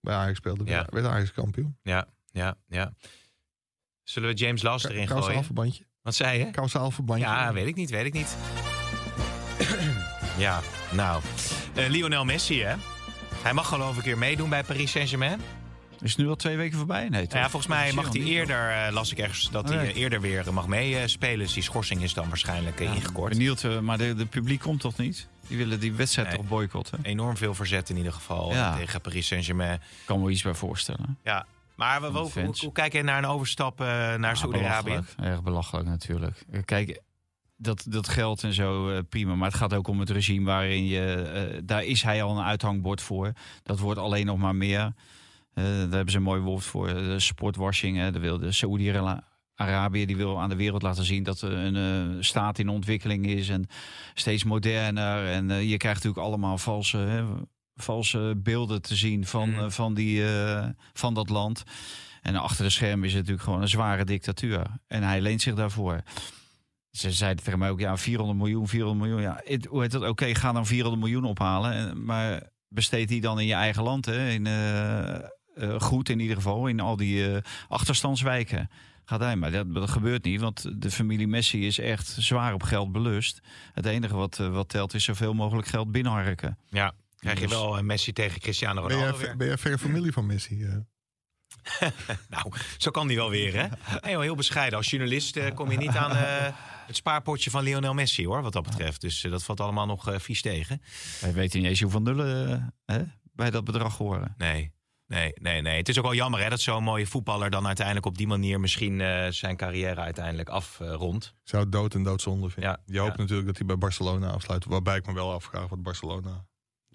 [0.02, 0.86] bij Ajax speelde, Ja.
[0.90, 1.78] werd Ajax kampioen.
[1.82, 2.94] Ja, ja, ja.
[4.04, 5.44] Zullen we James Last erin Kausaal gooien?
[5.44, 5.86] verbandje.
[6.02, 6.52] Wat zei je?
[6.52, 7.26] Kausaal verbandje.
[7.26, 8.36] Ja, weet ik niet, weet ik niet.
[10.38, 11.22] Ja, nou.
[11.76, 12.76] Eh, Lionel Messi, hè?
[13.44, 15.42] Hij mag geloof ik een keer meedoen bij Paris Saint-Germain.
[16.02, 17.10] Is het nu al twee weken voorbij?
[17.10, 17.30] Nee, toch?
[17.32, 19.90] Nou ja, volgens mij mag hij eerder, eh, las ik ergens, dat hij Oh, ja.
[19.90, 21.38] eh, eerder weer mag meespelen.
[21.40, 23.32] Dus die schorsing is dan waarschijnlijk ingekort.
[23.32, 25.28] Benieuwd, maar de, de publiek komt toch niet?
[25.48, 26.38] Die willen die wedstrijd Nee.
[26.38, 27.00] toch boycotten?
[27.04, 28.76] Enorm veel verzet in ieder geval Ja.
[28.76, 29.82] tegen Paris Saint-Germain.
[30.06, 31.18] Kan me iets bij voorstellen.
[31.24, 31.46] Ja,
[31.76, 35.14] maar we, de hoe, hoe, kijk je naar een overstap naar Ja, belachelijk.
[35.22, 36.44] Erg belachelijk natuurlijk.
[36.66, 37.00] Kijk,
[37.58, 39.36] dat, dat geld en zo, eh, prima.
[39.36, 41.14] Maar het gaat ook om het regime waarin je...
[41.14, 43.34] eh, daar is hij al een uithangbord voor.
[43.64, 44.94] Dat wordt alleen nog maar meer.
[45.54, 46.94] Eh, daar hebben ze een mooi woord voor.
[47.18, 47.98] sportwashing.
[47.98, 48.12] Hè.
[48.12, 51.24] De Saoedi-Arabië die wil aan de wereld laten zien...
[51.24, 53.50] dat er een staat in ontwikkeling is.
[53.50, 53.68] En
[54.14, 55.28] steeds moderner.
[55.28, 56.98] En je krijgt natuurlijk allemaal valse...
[56.98, 57.24] Hè,
[57.76, 60.24] valse beelden te zien van, eh, van, die,
[60.94, 61.64] van dat land.
[62.22, 64.66] En achter de schermen is het natuurlijk gewoon een zware dictatuur.
[64.88, 66.02] En hij leent zich daarvoor.
[66.96, 69.22] Ze zeiden tegen mij ook, ja, 400 miljoen, 400 miljoen.
[69.22, 70.08] Ja, het- hoe heet dat?
[70.08, 71.72] Oké, ga dan 400 miljoen ophalen.
[71.74, 74.06] En- Maar besteed die dan in je eigen land.
[74.06, 74.30] Hè?
[74.30, 75.22] In, eh, eh,
[75.80, 78.70] goed in ieder geval, in al die eh, achterstandswijken.
[79.06, 82.64] Gaat hij, maar dat, dat gebeurt niet, want de familie Messi is echt zwaar op
[82.64, 83.40] geld belust.
[83.74, 86.58] Het enige wat, eh, wat telt is zoveel mogelijk geld binnenharken.
[86.70, 89.38] Ja, krijg je Dus- wel eh, Messi tegen Cristiano Ben Ronaldo jij, weer.
[89.38, 90.68] ben jij ver familie van Messi?
[92.30, 93.68] Nou, zo kan die wel weer, hè?
[94.02, 94.78] Nee, joh, heel bescheiden.
[94.78, 96.54] Als journalist eh, kom je niet aan eh,
[96.88, 99.02] het spaarpotje van Lionel Messi, hoor, wat dat betreft.
[99.02, 100.82] Dus eh, dat valt allemaal nog eh, vies tegen.
[101.22, 104.34] Wij weten niet eens hoeveel nullen hè, bij dat bedrag horen.
[104.38, 104.74] Nee,
[105.08, 105.78] nee, nee, nee.
[105.78, 108.60] Het is ook wel jammer, hè, dat zo'n mooie voetballer dan uiteindelijk op die manier
[108.60, 111.26] misschien eh, zijn carrière uiteindelijk afrondt.
[111.26, 112.72] Ik zou het dood en doodzonde vinden.
[112.72, 113.22] Ja, Je hoopt ja.
[113.22, 114.66] natuurlijk dat hij bij Barcelona afsluit.
[114.66, 116.46] Waarbij ik me wel afvraag wat Barcelona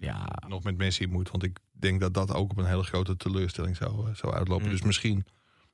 [0.01, 1.31] Ja, nog met Messi moet.
[1.31, 4.65] Want ik denk dat dat ook op een hele grote teleurstelling zou, eh, zou uitlopen.
[4.65, 4.71] Mm.
[4.71, 5.25] Dus misschien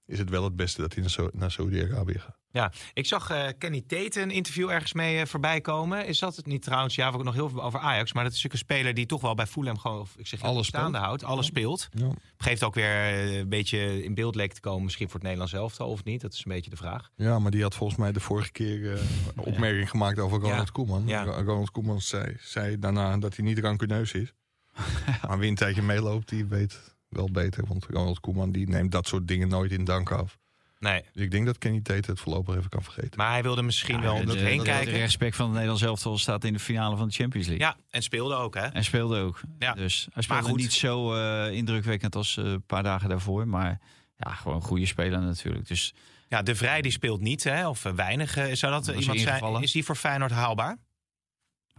[0.08, 2.36] is het wel het beste dat hij naar, Sau- naar Saudi-Arabië gaat.
[2.52, 6.06] Ja, ik zag eh, Kenny Tate een interview ergens mee eh, voorbij komen.
[6.06, 6.96] Is dat het niet trouwens?
[6.96, 8.14] Ja, we hebben nog heel veel over Ajax.
[8.14, 10.42] Maar dat is natuurlijk een speler die toch wel bij Fulham gewoon, of ik zeg
[10.42, 11.24] Alles staande houdt.
[11.24, 11.88] Alles speelt.
[11.92, 12.12] Ja.
[12.38, 14.84] Geeft ook weer eh, een beetje in beeld leek te komen.
[14.84, 16.22] Misschien voor het Nederlands elftal of niet.
[16.22, 17.12] Dat is een beetje de vraag.
[17.16, 19.00] ja, maar die had volgens mij de vorige keer
[19.36, 20.72] opmerking gemaakt over Ronald.
[20.72, 21.12] Koeman.
[21.24, 24.34] Ronald Koeman zei, zei daarna dat hij niet rancuneus is.
[25.28, 27.66] maar wie een tijdje meeloopt, die weet wel beter.
[27.68, 30.38] Want Ronald Koeman die neemt dat soort dingen nooit in dank af.
[30.80, 33.12] Nee, Dus ik denk dat Kenny Tate het voorlopig even kan vergeten.
[33.16, 34.94] maar hij wilde misschien wel om heen kijken.
[34.94, 37.66] De respect van het Nederlands elftal staat in de finale van de Champions League.
[37.68, 38.66] Ja, en speelde ook, hè?
[38.66, 39.42] En speelde ook.
[39.60, 39.74] Ja.
[39.74, 40.58] Dus hij speelde goed.
[40.58, 43.48] niet zo eh, indrukwekkend als eh, een paar dagen daarvoor.
[43.48, 43.80] Maar
[44.18, 45.68] ja, gewoon een goede speler natuurlijk.
[45.68, 45.94] Dus
[46.30, 47.68] Ja, De Vrij die speelt niet, hè?
[47.68, 48.38] Of eh, weinig.
[48.38, 49.62] Eh, Zou dat Was iemand zijn?
[49.62, 50.78] Is die voor Feyenoord haalbaar?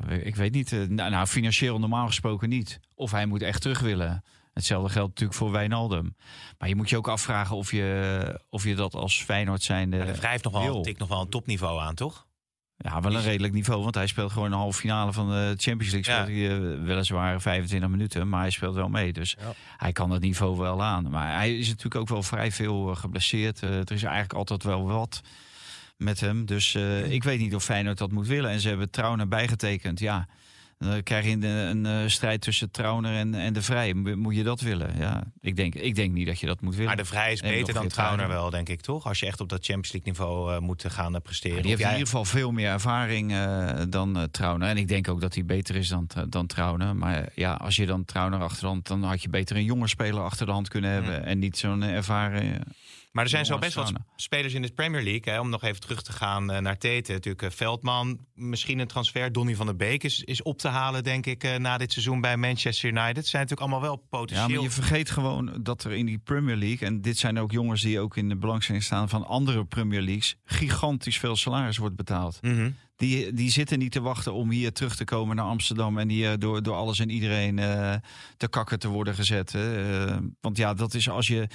[0.09, 0.71] ik weet niet.
[0.71, 2.81] nou, nou, financieel normaal gesproken niet.
[2.95, 4.25] Of hij moet echt terug willen.
[4.59, 6.16] Hetzelfde geldt natuurlijk voor Wijnaldum.
[6.59, 10.14] Maar je moet je ook afvragen of je, of je dat als Feyenoord zijnde Maar
[10.14, 12.27] Vrij heeft nog wel, tikt nog wel een topniveau aan, toch?
[12.77, 13.83] Ja, wel een redelijk niveau.
[13.83, 16.14] Want hij speelt gewoon een halve finale van de Champions League.
[16.14, 16.23] Ja.
[16.23, 19.12] Speelt hij, eh, weliswaar 25 minuten, maar hij speelt wel mee.
[19.12, 19.53] Dus Ja.
[19.77, 21.11] hij kan het niveau wel aan.
[21.11, 23.62] Maar hij is natuurlijk ook wel vrij veel eh, geblesseerd.
[23.62, 25.21] Eh, er is eigenlijk altijd wel wat
[25.97, 26.47] met hem.
[26.47, 28.51] Dus eh, ik weet niet of Feyenoord dat moet willen.
[28.51, 30.01] En ze hebben Trauner bijgetekend.
[30.01, 30.26] Ja,
[30.79, 33.95] dan krijg je een, een, eh, strijd tussen Trauner en, en de Vrij.
[33.95, 34.95] Mo- Moet je dat willen?
[34.99, 36.87] Ja, ik denk, ik denk niet dat je dat moet willen.
[36.87, 39.07] Maar de Vrij is beter dan Trauner wel, denk ik, toch?
[39.07, 41.57] Als je echt op dat Champions League niveau eh, moet gaan eh, presteren.
[41.57, 44.68] Ja, die heeft in ieder geval veel meer ervaring eh, dan eh Trauner.
[44.68, 46.97] En ik denk ook dat hij beter is dan, dan Trauner.
[46.97, 48.87] Maar ja, als je dan Trauner achter de hand...
[48.87, 51.24] dan had je beter een jonge speler achter de hand kunnen hebben.
[51.24, 52.62] En niet zo'n eh, ervaren...
[53.19, 54.07] Maar er zijn zo best wat staan.
[54.16, 55.33] spelers in de Premier League.
[55.33, 57.12] Hè, om nog even terug te gaan eh, naar Tete.
[57.12, 59.33] Natuurlijk eh, Veldman, misschien een transfer.
[59.33, 62.21] Donny van der Beek is, is op te halen, denk ik, eh, na dit seizoen
[62.21, 63.16] bij Manchester United.
[63.16, 64.49] Het zijn natuurlijk allemaal wel Ja, potentieel.
[64.49, 66.89] maar je vergeet gewoon dat er in die Premier League...
[66.89, 70.37] en dit zijn ook jongens die ook in de belangstelling staan van andere Premier Leagues...
[70.45, 72.39] gigantisch veel salaris wordt betaald.
[72.43, 72.71] Mhm.
[72.97, 75.99] Die, die zitten niet te wachten om hier terug te komen naar Amsterdam...
[75.99, 77.57] en hier door, door alles en iedereen
[78.37, 79.55] te kakken te worden gezet.
[80.41, 81.49] Want ja, dat is als je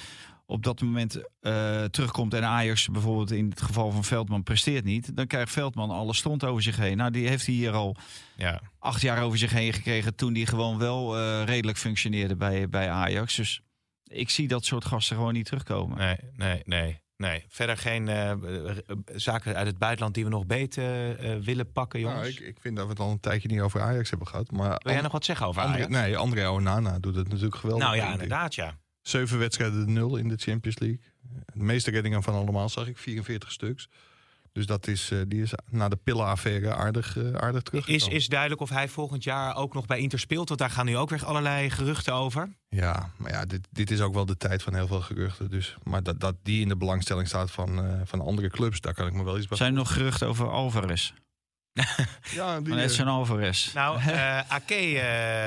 [0.53, 2.33] op dat moment eh, terugkomt...
[2.33, 5.15] en Ajax bijvoorbeeld in het geval van Veldman presteert niet...
[5.15, 6.97] dan krijgt Veldman alle stond over zich heen.
[6.97, 7.95] Nou, die heeft hij hier al
[8.35, 8.61] Ja.
[8.79, 10.15] acht jaar over zich heen gekregen...
[10.15, 13.35] toen die gewoon wel eh, redelijk functioneerde bij, bij Ajax.
[13.35, 13.61] Dus
[14.03, 15.97] ik zie dat soort gasten gewoon niet terugkomen.
[15.97, 17.01] Nee, nee, nee.
[17.17, 18.31] Nee, verder geen eh,
[19.15, 22.19] zaken uit het buitenland die we nog beter eh, willen pakken, jongens.
[22.21, 24.51] Nou, ik, ik vind dat we het al een tijdje niet over Ajax hebben gehad.
[24.51, 25.91] Maar Wil jij nog wat zeggen over André, Ajax?
[25.91, 27.85] Nee, André Onana doet het natuurlijk geweldig.
[27.85, 28.77] nou ja, inderdaad, ja.
[29.03, 30.99] Zeven wedstrijden nul in de Champions League.
[31.53, 33.89] De meeste reddingen van allemaal zag ik, 44 stuks.
[34.53, 37.87] Dus dat is, eh, die is na de pillenaffaire aardig, eh, aardig terug.
[37.87, 40.47] Is, is duidelijk of hij volgend jaar ook nog bij Inter speelt?
[40.47, 42.55] Want daar gaan nu ook weer allerlei geruchten over.
[42.69, 45.49] Ja, maar ja, dit, dit is ook wel de tijd van heel veel geruchten.
[45.49, 48.93] Dus, maar dat, dat die in de belangstelling staat van, eh, van andere clubs, daar
[48.93, 51.13] kan ik me wel iets bij Zijn er nog geruchten over Alvarez?
[51.73, 53.73] Ja, die, Van eh, Edson Alvarez.
[53.73, 55.01] Nou, eh Ake eh,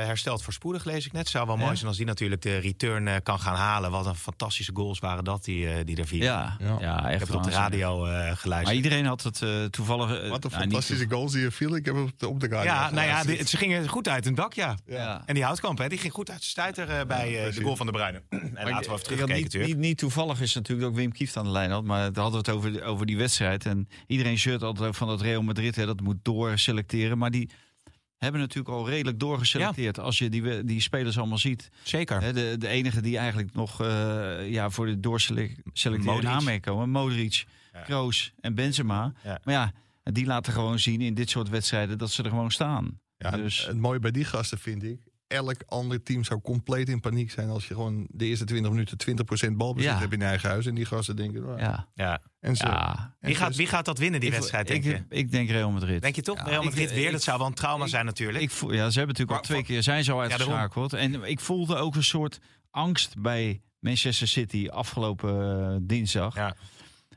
[0.06, 1.28] herstelt voorspoedig, lees ik net.
[1.28, 1.74] Zou wel mooi Ja.
[1.74, 3.90] zijn als die natuurlijk de return eh, kan gaan halen.
[3.90, 6.26] Wat een fantastische goals waren dat die, eh, die er vielen.
[6.28, 6.76] Ja, Ja.
[6.80, 6.98] ja.
[6.98, 8.76] Ik echt heb het op de radio eh, Maar geluisterd.
[8.76, 10.08] iedereen had het eh, toevallig...
[10.08, 11.78] Wat een nou, niet fantastische goals die er vielen.
[11.78, 13.38] Ik heb op de, op de radio ja, nou ja, geluisterd.
[13.38, 14.76] die- ze gingen goed uit het dak, ja.
[14.86, 15.22] Ja.
[15.26, 17.86] En die houtkamp, hè, die ging goed uit de stuiter bij eh, de goal van
[17.86, 18.22] de Bruyne.
[18.28, 19.72] en laten we even terugkijken niet, natuurlijk.
[19.74, 21.84] niet, niet toevallig is natuurlijk ook Wim Kieft aan de lijn had.
[21.84, 23.66] Maar hadden we het over, over die wedstrijd.
[23.66, 25.76] En iedereen shirt altijd van dat Real Madrid.
[25.76, 27.18] Hè, dat moet doorselecteren.
[27.18, 27.50] Maar die
[28.16, 29.98] hebben natuurlijk al redelijk doorgeselecteerd.
[29.98, 31.68] Als je die, we- die spelers allemaal ziet.
[31.82, 32.34] Zeker.
[32.34, 36.24] De, de enige die eigenlijk nog eh, ja, voor de doorselecteren Modric.
[36.30, 36.90] aanmerking komen.
[36.90, 37.80] Modric, Ja.
[37.80, 39.12] Kroos en Benzema.
[39.24, 39.40] Ja.
[39.44, 39.72] Maar ja,
[40.12, 43.00] die laten gewoon zien in dit soort wedstrijden dat ze er gewoon staan.
[43.18, 45.00] Ja, Dus- Het mooie bij die gasten vind ik.
[45.26, 48.96] Elk ander team zou compleet in paniek zijn als je gewoon de eerste 20 minuten
[49.48, 49.98] 20% balbezit Ja.
[49.98, 50.66] hebt in eigen huis.
[50.66, 51.56] En die gasten denken.
[51.58, 52.20] Ja, Ja.
[52.40, 53.16] En ja.
[53.20, 55.16] en Wie, gaat, wie gaat dat winnen, die Ik- wedstrijd, denk ik, je?
[55.16, 56.02] ik denk Real Madrid.
[56.02, 56.36] Denk je toch?
[56.38, 58.44] Ja, Real Madrid ik- weer, dat zou wel een trauma ik- zijn natuurlijk.
[58.44, 60.22] Ik voel, ja, ze hebben natuurlijk al twee van- keer zijn daarom.
[60.22, 60.92] uitgeschakeld.
[60.92, 62.38] en ik voelde ook een soort
[62.70, 66.34] angst bij Manchester City afgelopen eh, dinsdag.
[66.34, 66.56] Ja.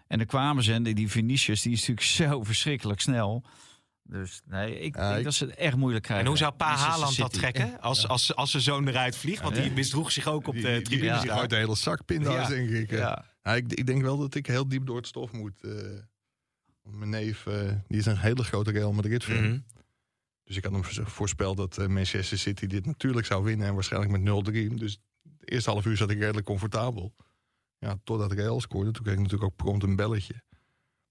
[0.08, 3.44] En dan kwamen ze en die- die Vinicius, die is natuurlijk zo verschrikkelijk snel.
[4.12, 6.26] Dus nee, ik denk ik- dat ze het echt moeilijk krijgen.
[6.26, 9.42] En hoe zou Pa Haaland dat trekken als, als, als zijn zoon eruit vliegt?
[9.42, 11.20] Want die misdroeg zich ook op de die, die, tribune.
[11.22, 12.48] die gooit de hele zak pinda's, Ja.
[12.56, 12.92] denk ik.
[12.92, 12.98] Ja.
[12.98, 13.26] Ja.
[13.44, 13.74] Ja, ik.
[13.74, 15.62] Ik denk wel dat ik heel diep door het stof moet.
[15.64, 15.72] eh.
[16.84, 19.44] Mijn neef, eh, die is een hele grote Real Madrid-fan.
[19.44, 19.60] Mhm.
[20.44, 23.68] Dus ik had hem vo- voorspeld dat eh, Manchester City dit natuurlijk zou winnen.
[23.68, 24.74] En waarschijnlijk met 0-3.
[24.78, 25.00] Dus
[25.40, 27.16] het eerste half uur zat ik redelijk comfortabel.
[27.80, 28.92] Ja, totdat Real scoorde.
[28.92, 30.44] Toen kreeg ik natuurlijk ook prompt een belletje.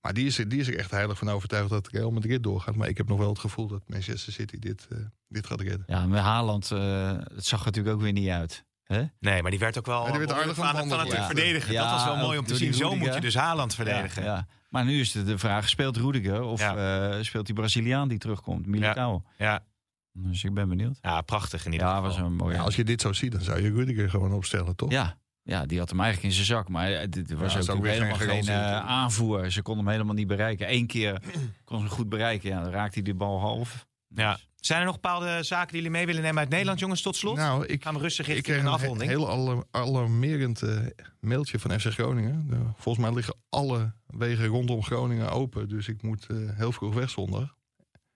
[0.01, 2.75] Maar die is, er, die is er echt heilig van overtuigd dat Real Madrid doorgaat.
[2.77, 5.85] Maar ik heb nog wel het gevoel dat Manchester City dit, eh, dit gaat redden.
[5.87, 8.65] Ja, met Haaland, eh, het zag er natuurlijk ook weer niet uit.
[8.85, 9.03] Hè?
[9.21, 11.27] Nee, maar die werd ook wel Ja, die werd aardig van, het ja.
[11.27, 11.73] verdedigen.
[11.73, 12.75] Ja, dat was wel mooi om te zien.
[12.75, 14.23] Zo moet je dus Haaland verdedigen.
[14.23, 14.47] Ja, ja.
[14.69, 17.11] Maar nu is de, de vraag, speelt Rudiger of Ja.
[17.17, 18.67] eh, speelt die Braziliaan die terugkomt?
[18.67, 19.23] Militao.
[19.39, 19.65] Ja.
[20.13, 20.99] Dus ik ben benieuwd.
[21.01, 22.09] Ja, prachtig in ieder Ja, geval.
[22.09, 22.55] was een mooie.
[22.55, 24.91] Ja, als je dit zo ziet, dan zou je Rudiger gewoon opstellen, toch?
[24.91, 25.19] Ja,
[25.49, 26.69] ja, die had hem eigenlijk in zijn zak.
[26.69, 29.51] Maar eh, dit was Ja, ook ook weer helemaal geen eh, aanvoer.
[29.51, 30.73] Ze konden hem helemaal niet bereiken.
[30.73, 31.23] Eén keer
[31.65, 32.49] kon ze hem goed bereiken.
[32.49, 33.87] Ja, dan raakte hij de bal half.
[34.15, 34.39] Ja.
[34.57, 37.37] Zijn er nog bepaalde zaken die jullie mee willen nemen uit Nederland, jongens, tot slot?
[37.37, 39.11] Nou, ik, Gaan we rustig ik richting kreeg een een he- afronding.
[39.11, 40.77] heel alar- alarmerend eh,
[41.21, 42.49] mailtje van FC Groningen.
[42.79, 45.69] Volgens mij liggen alle wegen rondom Groningen open.
[45.69, 47.55] Dus ik moet eh, heel vroeg weg zondag.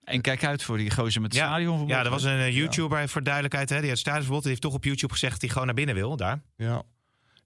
[0.05, 1.47] En kijk uit voor die gozer met het Ja.
[1.49, 1.87] stadion.
[1.87, 4.41] Ja, er was een YouTuber, voor duidelijkheid, hè, die had stadionsverbod.
[4.43, 6.43] Die heeft toch op YouTube gezegd dat hij gewoon naar binnen wil, daar.
[6.57, 6.83] Ja.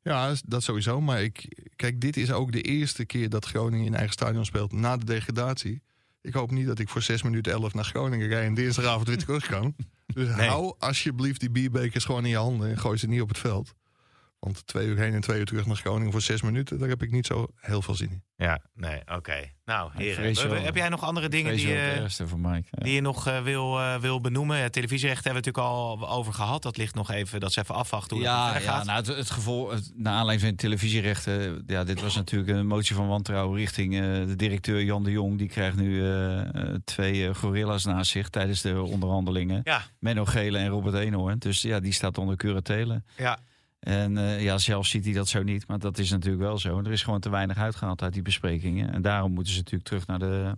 [0.06, 1.00] Ja, dat sowieso.
[1.00, 4.72] Maar ik, kijk, dit is ook de eerste keer dat Groningen in eigen stadion speelt
[4.72, 5.82] na de degradatie.
[6.20, 9.18] Ik hoop niet dat ik voor 6 minuten 11 naar Groningen rij en dinsdagavond weer
[9.18, 9.74] terug kan.
[10.06, 10.48] Dus Nee.
[10.48, 13.74] hou alsjeblieft die bierbekers gewoon in je handen en gooi ze niet op het veld.
[14.46, 17.02] Want twee uur heen en twee uur terug naar Groningen voor zes minuten, daar heb
[17.02, 18.24] ik niet zo heel veel zin in.
[18.36, 19.50] Ja, nee, oké.
[19.64, 22.66] Nou, heren, we- we- heb jij nog andere dingen die, het eh, voor Mike.
[22.70, 22.84] Ja.
[22.84, 24.58] die je nog eh, wil, eh, wil benoemen?
[24.58, 25.74] Ja, televisierechten hebben we natuurlijk
[26.08, 26.62] al over gehad.
[26.62, 28.84] Dat ligt nog even, dat is even afwachten hoe het Ja, verder ja gaat.
[28.86, 31.64] nou, het, het gevolg, het, naar aanleiding van de televisierechten.
[31.66, 35.38] Ja, dit was natuurlijk een motie van wantrouwen richting eh, de directeur Jan de Jong.
[35.38, 36.02] Die krijgt nu
[36.84, 39.60] twee gorilla's naast zich tijdens de onderhandelingen.
[39.64, 39.82] Ja.
[39.98, 41.38] Menno Gele en Robert Eenhoorn.
[41.38, 43.02] Dus ja, die staat onder curatele.
[43.16, 43.38] Ja.
[43.86, 45.68] En eh, ja, zelf ziet hij dat zo niet.
[45.68, 46.78] Maar dat is natuurlijk wel zo.
[46.78, 48.92] Er is gewoon te weinig uitgehaald uit die besprekingen.
[48.92, 50.54] En daarom moeten ze natuurlijk terug naar de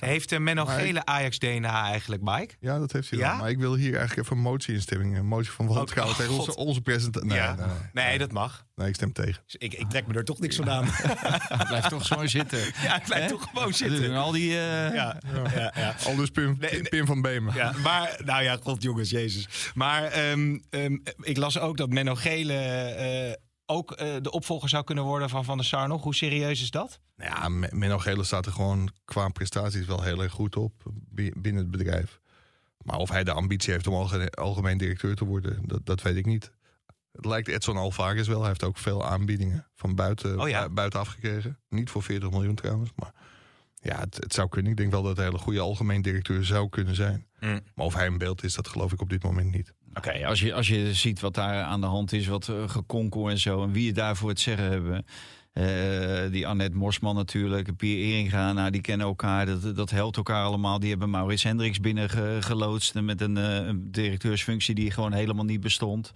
[0.00, 2.54] Heeft uh, Menno Maar ik- Gele Ajax-DNA eigenlijk, Mike?
[2.60, 3.28] Ja, dat heeft hij Ja?
[3.30, 3.36] wel.
[3.38, 5.16] Maar ik wil hier eigenlijk even een motie-instemming.
[5.18, 6.46] Een motie van wantrouwen Oh, tegen God.
[6.48, 7.24] onze, onze president.
[7.24, 7.54] Nee, Ja.
[7.54, 8.04] nee, nee.
[8.06, 8.64] Nee, dat mag.
[8.76, 9.42] Nee, ik stem tegen.
[9.44, 10.84] Dus ik, ik trek me er toch niks van aan.
[11.68, 12.58] Blijf toch zo zitten.
[12.82, 14.14] ja, ik blijf toch gewoon zitten.
[14.24, 14.50] al die...
[14.50, 15.20] eh, Ja,
[15.54, 15.94] ja, ja.
[16.06, 16.58] Al dus Pim.
[16.88, 17.54] Pim van Beemen.
[17.54, 19.70] Ja, maar, nou ja, god jongens, jezus.
[19.74, 23.32] Maar ehm, ehm, ik las ook dat Menno Gele eh,
[23.66, 26.02] ook eh, de opvolger zou kunnen worden van Van der Sar nog.
[26.02, 27.00] Hoe serieus is dat?
[27.16, 30.72] Nou ja, Men- Menno Gele staat er gewoon qua prestaties wel heel erg goed op
[30.92, 32.20] bi- binnen het bedrijf.
[32.84, 36.16] Maar of hij de ambitie heeft om alge- algemeen directeur te worden, dat, dat weet
[36.16, 36.52] ik niet.
[37.12, 38.38] Het lijkt Edson Alvarez wel.
[38.38, 40.58] Hij heeft ook veel aanbiedingen van buiten, Oh ja.
[40.58, 41.58] bui- buitenaf gekregen.
[41.68, 42.90] Niet voor 40 miljoen trouwens.
[42.96, 43.12] Maar
[43.74, 44.70] ja, het, het zou kunnen.
[44.72, 47.26] Ik denk wel dat hij een hele goede algemeen directeur zou kunnen zijn.
[47.40, 47.60] Mm.
[47.74, 49.72] Maar of hij een beeld is, dat geloof ik op dit moment niet.
[49.94, 53.30] Oké, als, je, als je ziet wat daar aan de hand is, wat uh, gekonkel
[53.30, 55.04] en zo, en wie het daarvoor het zeggen hebben.
[55.52, 60.44] Eh, die Annette Morsman natuurlijk, Pier Eringa, nou, die kennen elkaar, dat, dat helpt elkaar
[60.44, 60.78] allemaal.
[60.78, 66.12] Die hebben Maurits Hendricks binnengeloodst met een, eh, een directeursfunctie die gewoon helemaal niet bestond.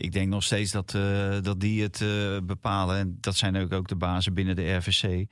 [0.00, 2.96] Ik denk nog steeds dat, eh, dat die het eh, bepalen.
[2.96, 5.26] En dat zijn ook, ook de bazen binnen de RVC.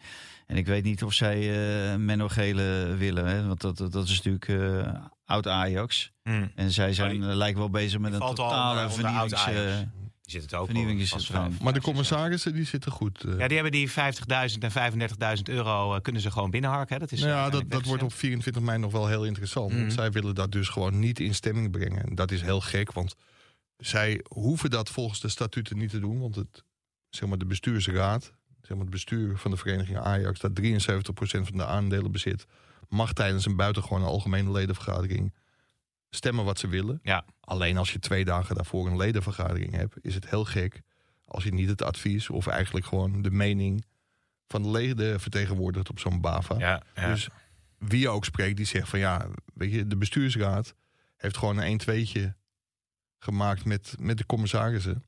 [0.49, 1.39] En ik weet niet of zij
[1.93, 3.27] eh Menno Gele willen.
[3.27, 3.47] Hè?
[3.47, 4.95] Want dat, dat, dat is natuurlijk eh,
[5.25, 6.13] oud Ajax.
[6.23, 6.51] Mm.
[6.55, 9.45] En zij zijn, Maar die- eh, lijken wel bezig met een al totale onder vernieuwings...
[10.29, 10.71] Die zit het ook
[11.07, 13.25] vast Maar de commissarissen, die zitten goed.
[13.39, 13.95] Ja, die hebben die 50.000
[14.59, 16.95] en 35.000 euro eh, kunnen ze gewoon binnenharken.
[16.95, 17.01] Hè?
[17.01, 19.71] Dat is Nou ja, dat, dat wordt op 24 mei nog wel heel interessant.
[19.71, 19.81] Mhm.
[19.81, 22.05] Want zij willen dat dus gewoon niet in stemming brengen.
[22.05, 23.15] En dat is heel gek, want
[23.77, 26.21] zij hoeven dat volgens de statuten niet te doen.
[26.21, 26.65] Want het,
[27.09, 30.65] zeg maar, de bestuursraad, zeg maar, het bestuur van de vereniging Ajax, dat 73%
[31.21, 32.47] van de aandelen bezit,
[32.89, 35.35] mag tijdens een buitengewone algemene ledenvergadering
[36.11, 36.99] stemmen wat ze willen.
[37.03, 37.25] Ja.
[37.41, 40.83] Alleen als je twee dagen daarvoor een ledenvergadering hebt, is het heel gek
[41.25, 43.85] als je niet het advies of eigenlijk gewoon de mening
[44.47, 46.59] van de leden vertegenwoordigt op zo'n BAVA.
[46.59, 47.09] Ja, ja.
[47.09, 47.29] Dus
[47.79, 50.75] wie ook spreekt, die zegt van ja, weet je, de bestuursraad
[51.17, 52.37] heeft gewoon een 1-2'tje
[53.19, 55.08] gemaakt met, met de commissarissen.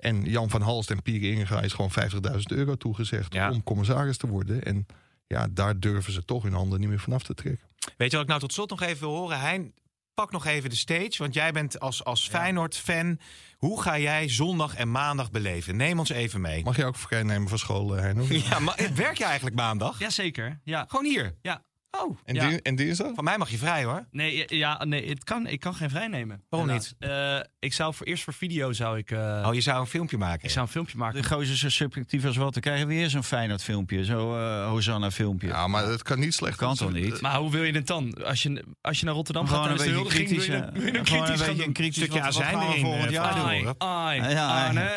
[0.00, 3.50] En Jan van Halst en Pierre Inga is gewoon 50.000 euro toegezegd Ja.
[3.50, 4.62] om commissaris te worden.
[4.62, 4.86] En
[5.26, 7.66] ja, daar durven ze toch hun handen niet meer vanaf te trekken.
[7.96, 9.40] Weet je wat ik nou tot slot nog even wil horen?
[9.40, 9.74] Hein,
[10.14, 11.14] pak nog even de stage.
[11.18, 13.18] Want jij bent als, als Feyenoord-fan.
[13.56, 15.76] Hoe ga jij zondag en maandag beleven?
[15.76, 16.64] Neem ons even mee.
[16.64, 18.24] Mag je ook vrij nemen van school, eh, Heino?
[18.50, 19.98] Ja, maar werk je eigenlijk maandag?
[19.98, 20.84] Jazeker, ja.
[20.88, 21.34] Gewoon hier?
[21.42, 21.62] Ja.
[21.90, 22.48] Oh, En, Ja.
[22.48, 23.10] din- en dinsdag?
[23.14, 24.06] van mij mag je vrij hoor.
[24.10, 26.42] Nee, ja, nee het kan, ik kan geen vrij nemen.
[26.48, 26.94] Waarom helaas.
[26.98, 30.18] Eh, ik zou voor eerst voor video zou ik, eh, Oh, je zou een filmpje
[30.18, 30.44] maken.
[30.44, 31.22] ik zou een filmpje maken.
[31.22, 32.52] De gozer zo subjectief als wat.
[32.52, 34.04] Dan krijgen we weer zo'n Feyenoord filmpje.
[34.04, 35.46] Zo'n eh Hosanna filmpje.
[35.48, 36.56] Ja, maar het kan niet slecht.
[36.56, 37.20] kan toch niet?
[37.20, 38.24] Maar hoe wil je het dan?
[38.24, 40.62] Als je, als je naar Rotterdam Gewoon gaat een tijdens de beetje kritisch, wil je
[40.62, 41.72] dan- wil je dan gewoon een kritisch een doen?
[41.72, 43.74] kritisch Stukje azijn erin, volgend jaar doen.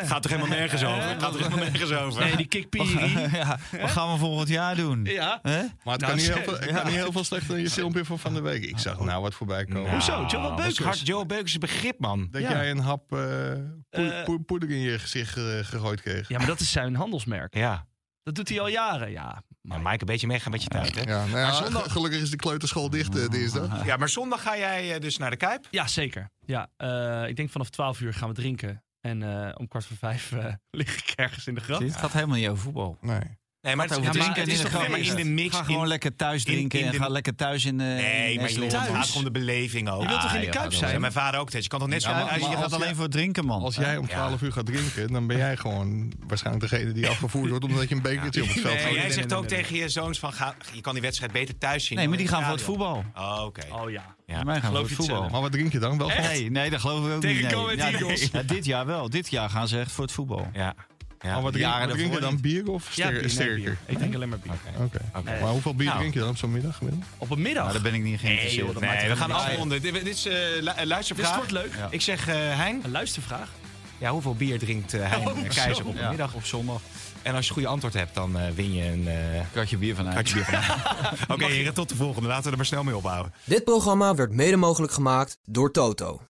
[0.08, 1.02] Gaat er helemaal nergens over.
[1.02, 2.24] Gaat er helemaal nergens over.
[2.24, 2.48] Nee, die
[3.32, 5.06] ja, wat gaan we volgend jaar doen?
[5.06, 5.40] Ja.
[5.42, 5.52] Hè?
[5.58, 7.70] Maar het Nou, kan, niet heel veel, het kan niet heel veel slechter dan je
[7.70, 8.64] filmpje van van de week.
[8.64, 9.82] Ik zag nou wat voorbij komen.
[9.82, 10.26] Nou, Hoezo?
[10.26, 11.02] Is Beukers?
[11.04, 12.28] Joel Beukers' begrip, man.
[12.32, 12.50] Dat Ja.
[12.52, 16.28] jij een hap poe- poe- poeder in je gezicht eh, gegooid kreeg.
[16.30, 17.56] Ja, maar dat is zijn handelsmerk.
[17.56, 17.88] Ja.
[18.24, 19.44] Dat doet hij al jaren, ja.
[19.62, 21.02] Maar Mike, een beetje meegaan met je tijd, hè?
[21.02, 23.86] Ja, nou ja, Maar zondag- ge- gelukkig is de kleuterschool dicht eh, dinsdag.
[23.86, 25.68] Ja, maar zondag ga jij dus naar de Kuip.
[25.72, 26.30] Ja, zeker.
[26.46, 28.84] Ja, eh, ik denk vanaf 12 uur gaan we drinken.
[29.02, 32.14] En eh, om kwart voor vijf eh, lig ik ergens in de je, Het gaat
[32.14, 32.98] helemaal niet over voetbal.
[33.02, 33.22] Nee.
[33.64, 35.56] Nee, maar Het ja, maar het is toch in de nee, maar in de mix.
[35.56, 37.84] Ga gewoon in- lekker thuis in- drinken in en de- ga lekker thuis in de
[37.84, 40.02] Nee, in maar je gaat om de beleving ook.
[40.02, 40.94] Je wilt toch in de Ah, Kuip zijn?
[40.94, 41.64] Ja, mijn vader ook steeds.
[41.64, 42.10] Je kan toch net zo...
[42.10, 43.62] Ja, maar- als je gaat alleen voor het drinken, man.
[43.62, 47.50] Als jij om 12 uur gaat drinken, dan ben jij gewoon waarschijnlijk degene die afgevoerd
[47.50, 48.94] wordt omdat je een bekertje op het veld Maar gooit.
[48.94, 50.34] jij nee, zegt nee, ook nee, tegen je zoons van...
[50.34, 51.98] Ga, je kan die wedstrijd beter thuis zien.
[51.98, 53.04] Nee, maar die gaan voor het voetbal.
[53.16, 53.62] Oh, oké.
[53.72, 54.16] Oh ja.
[54.26, 54.44] Ja.
[54.44, 55.30] Wij gaan voor Geloof het voetbal.
[55.30, 55.98] Maar wat drink je dan?
[55.98, 57.78] Wel Nee, nee, dat geloof ik ook Tegen niet.
[57.78, 58.04] Nee.
[58.06, 58.30] Nee.
[58.32, 59.10] Ja, dit jaar wel.
[59.10, 60.48] Dit jaar gaan ze echt voor het voetbal.
[60.54, 60.76] Ja.
[61.24, 61.34] Ja.
[61.34, 62.52] Maar wat drink, jaren wat drink je daarvoor dan?
[62.52, 63.56] Bier of Ja, nee, sterker?
[63.56, 63.78] bier.
[63.86, 64.54] Ik denk alleen maar bier.
[64.78, 65.00] Oké.
[65.42, 65.98] Maar hoeveel bier Nou.
[66.00, 66.78] drink je dan op zo'n middag?
[66.78, 67.04] gemiddeld?
[67.18, 67.62] Op een middag.
[67.64, 68.66] Nou, daar ben ik niet Nee, geïnteresseerd.
[68.72, 69.82] joh, Nee, maakt we gaan afronden.
[69.82, 71.36] Dit, dit is eh, lu- een Dit luistervraag.
[71.36, 71.74] wordt leuk.
[71.78, 71.88] Ja.
[71.90, 73.50] Ik zeg, eh Hein, Een luistervraag.
[73.98, 75.82] ja, hoeveel bier drinkt eh, Hein Oh, Keizer zo.
[75.82, 76.34] op een Ja, middag?
[76.34, 76.82] op zondag.
[77.22, 79.08] En als je goede antwoord hebt, dan win je een
[79.52, 80.14] Kratje bier vanuit.
[80.16, 82.28] kratje bier van Oké, heren, tot de volgende.
[82.28, 83.34] Laten we er maar snel mee ophouden.
[83.44, 86.22] Dit programma werd mede mogelijk gemaakt door Toto.